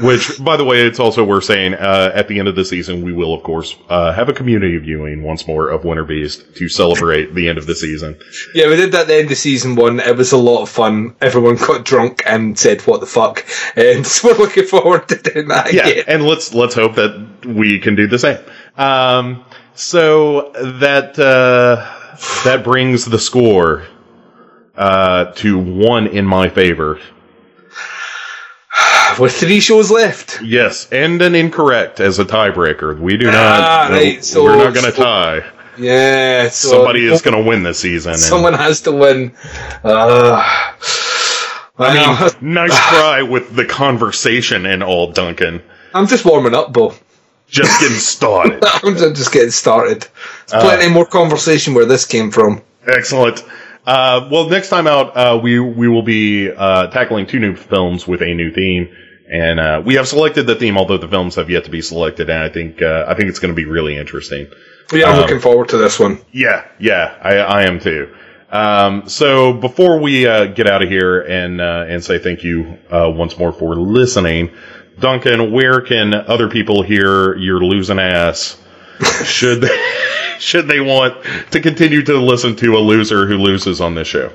[0.00, 3.02] Which, by the way, it's also worth saying, uh, at the end of the season,
[3.02, 6.68] we will, of course, uh, have a community viewing once more of Winter Beast to
[6.68, 8.18] celebrate the end of the season.
[8.56, 10.00] Yeah, we did that at the end of season one.
[10.00, 11.14] It was a lot of fun.
[11.20, 13.44] Everyone got drunk and said, "What the fuck?"
[13.76, 16.04] And so we're looking forward to doing that Yeah, again.
[16.08, 18.38] and let's let's hope that we can do the same.
[18.76, 19.44] Um,
[19.74, 20.50] so
[20.80, 21.86] that uh,
[22.44, 23.84] that brings the score
[24.76, 26.98] uh, to one in my favor.
[29.20, 30.40] With three shows left.
[30.42, 32.98] Yes, and an incorrect as a tiebreaker.
[32.98, 33.34] We do not.
[33.36, 35.50] Ah, right, so- we're not going to so- tie.
[35.76, 38.12] Yeah, so Somebody is going to win this season.
[38.12, 39.32] and- Someone has to win.
[39.82, 40.40] Uh,
[41.78, 45.62] I mean, nice try with the conversation and all, Duncan.
[45.92, 46.94] I'm just warming up, Bo.
[47.48, 48.62] Just getting started.
[48.64, 50.06] I'm just getting started.
[50.48, 52.62] There's plenty more conversation where this came from.
[52.86, 53.42] Excellent.
[53.86, 58.06] Uh, well, next time out, uh, we we will be uh, tackling two new films
[58.06, 58.94] with a new theme,
[59.30, 62.30] and uh, we have selected the theme, although the films have yet to be selected.
[62.30, 64.48] And I think uh, I think it's going to be really interesting.
[64.92, 66.20] Yeah, I'm Um, looking forward to this one.
[66.32, 68.14] Yeah, yeah, I, I am too.
[68.50, 72.78] Um, so before we uh, get out of here and uh, and say thank you
[72.90, 74.50] uh, once more for listening,
[74.98, 78.56] Duncan, where can other people hear your losing ass?
[79.24, 79.94] Should they,
[80.38, 84.32] should they want to continue to listen to a loser who loses on this show?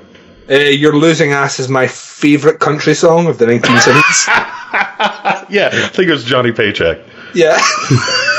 [0.50, 4.56] Uh, Your Losing Ass is my favourite country song of the 1970s.
[5.50, 6.98] Yeah, I think it was Johnny Paycheck.
[7.34, 7.58] yeah.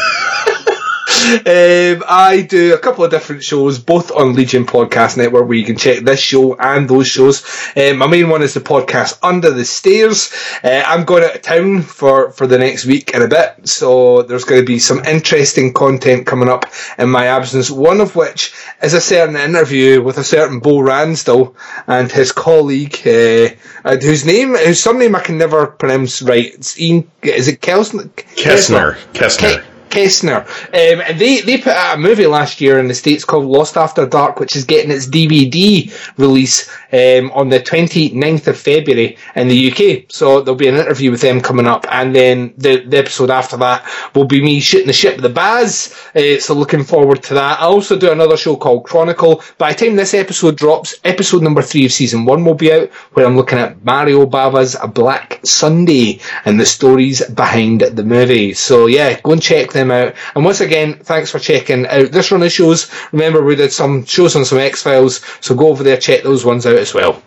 [1.22, 5.66] Um, I do a couple of different shows, both on Legion Podcast Network, where you
[5.66, 7.44] can check this show and those shows.
[7.76, 10.32] Um, my main one is the podcast Under the Stairs.
[10.64, 14.24] Uh, I'm going out of town for, for the next week and a bit, so
[14.24, 16.66] there's going to be some interesting content coming up
[16.98, 17.70] in my absence.
[17.70, 21.56] One of which is a certain interview with a certain Bo Ransdell
[21.88, 26.54] and his colleague, uh, whose name, whose surname I can never pronounce right.
[26.54, 28.10] It's Ian, is it Kelsner?
[28.36, 28.96] Kessner.
[29.14, 29.14] Kessner.
[29.14, 29.71] Kessner.
[29.92, 33.78] Um, and they, they put out a movie last year in the States called Lost
[33.78, 39.48] After Dark, which is getting its DVD release um, on the 29th of February in
[39.48, 40.06] the UK.
[40.10, 41.86] So there'll be an interview with them coming up.
[41.90, 43.86] And then the, the episode after that
[44.16, 45.96] will be me shooting the ship with the Baz.
[46.16, 47.60] Uh, so looking forward to that.
[47.60, 49.44] I also do another show called Chronicle.
[49.58, 52.90] By the time this episode drops, episode number three of season one will be out,
[53.14, 58.54] where I'm looking at Mario Bava's Black Sunday and the stories behind the movie.
[58.54, 60.14] So yeah, go and check them out.
[60.36, 62.92] And once again, thanks for checking out this run of shows.
[63.12, 66.46] Remember, we did some shows on some X Files, so go over there, check those
[66.46, 67.24] ones out as well.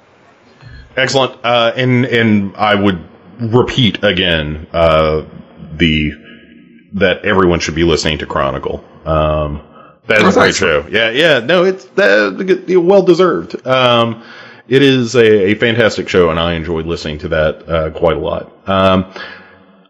[0.96, 1.44] Excellent.
[1.44, 3.02] Uh, and and I would
[3.40, 5.24] repeat again uh,
[5.72, 6.12] the
[6.92, 8.84] that everyone should be listening to Chronicle.
[9.04, 9.60] Um,
[10.06, 10.86] that is Oh, a great show.
[10.88, 11.40] Yeah, yeah.
[11.40, 12.30] No, it's uh,
[12.80, 13.66] well deserved.
[13.66, 14.22] Um,
[14.68, 18.20] it is a, a fantastic show, and I enjoyed listening to that uh, quite a
[18.20, 18.52] lot.
[18.68, 19.12] Um,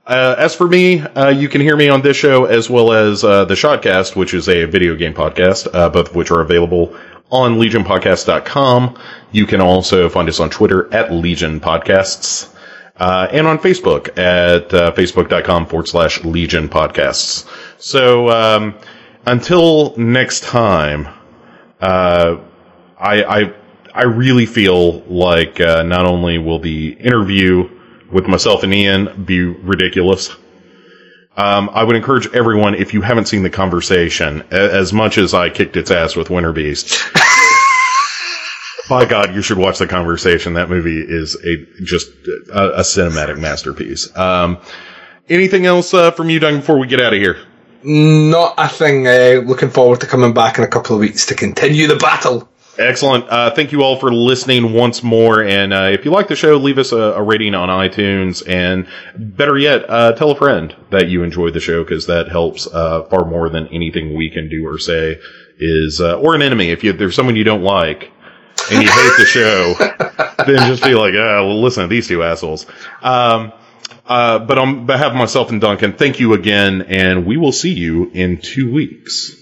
[0.06, 3.24] uh, as for me, uh, you can hear me on this show as well as
[3.24, 6.94] uh, the Shotcast, which is a video game podcast, uh, both of which are available
[7.30, 8.98] on legionpodcast.com.
[9.32, 12.50] You can also find us on Twitter at Legion Podcasts.
[12.96, 17.48] Uh, and on Facebook at uh, facebook.com forward slash Legion Podcasts.
[17.78, 18.74] So um,
[19.26, 21.08] until next time,
[21.80, 22.38] I,
[22.98, 23.54] I
[23.92, 27.68] I really feel like not only will the interview
[28.14, 30.30] with myself and Ian be ridiculous.
[31.36, 35.50] Um, I would encourage everyone, if you haven't seen the conversation, as much as I
[35.50, 37.02] kicked its ass with Winter Beast,
[38.88, 40.54] by God, you should watch the conversation.
[40.54, 42.08] That movie is a just
[42.52, 44.16] a, a cinematic masterpiece.
[44.16, 44.58] Um,
[45.28, 47.38] anything else uh, from you, Doug, before we get out of here?
[47.82, 49.08] Not a thing.
[49.08, 52.48] Uh, looking forward to coming back in a couple of weeks to continue the battle.
[52.78, 53.28] Excellent.
[53.28, 55.42] Uh, thank you all for listening once more.
[55.42, 58.42] And uh, if you like the show, leave us a, a rating on iTunes.
[58.48, 58.86] And
[59.16, 63.04] better yet, uh, tell a friend that you enjoyed the show because that helps uh,
[63.04, 65.20] far more than anything we can do or say.
[65.56, 68.10] Is uh, or an enemy if you, if there's someone you don't like
[68.72, 69.74] and you hate the show,
[70.44, 72.66] then just be like, ah, well, listen to these two assholes.
[73.02, 73.52] Um,
[74.06, 77.72] uh, but on behalf of myself and Duncan, thank you again, and we will see
[77.72, 79.34] you in two weeks.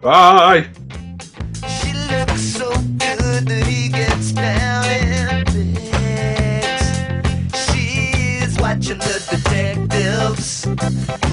[0.00, 0.68] Bye.
[10.36, 11.25] Deus.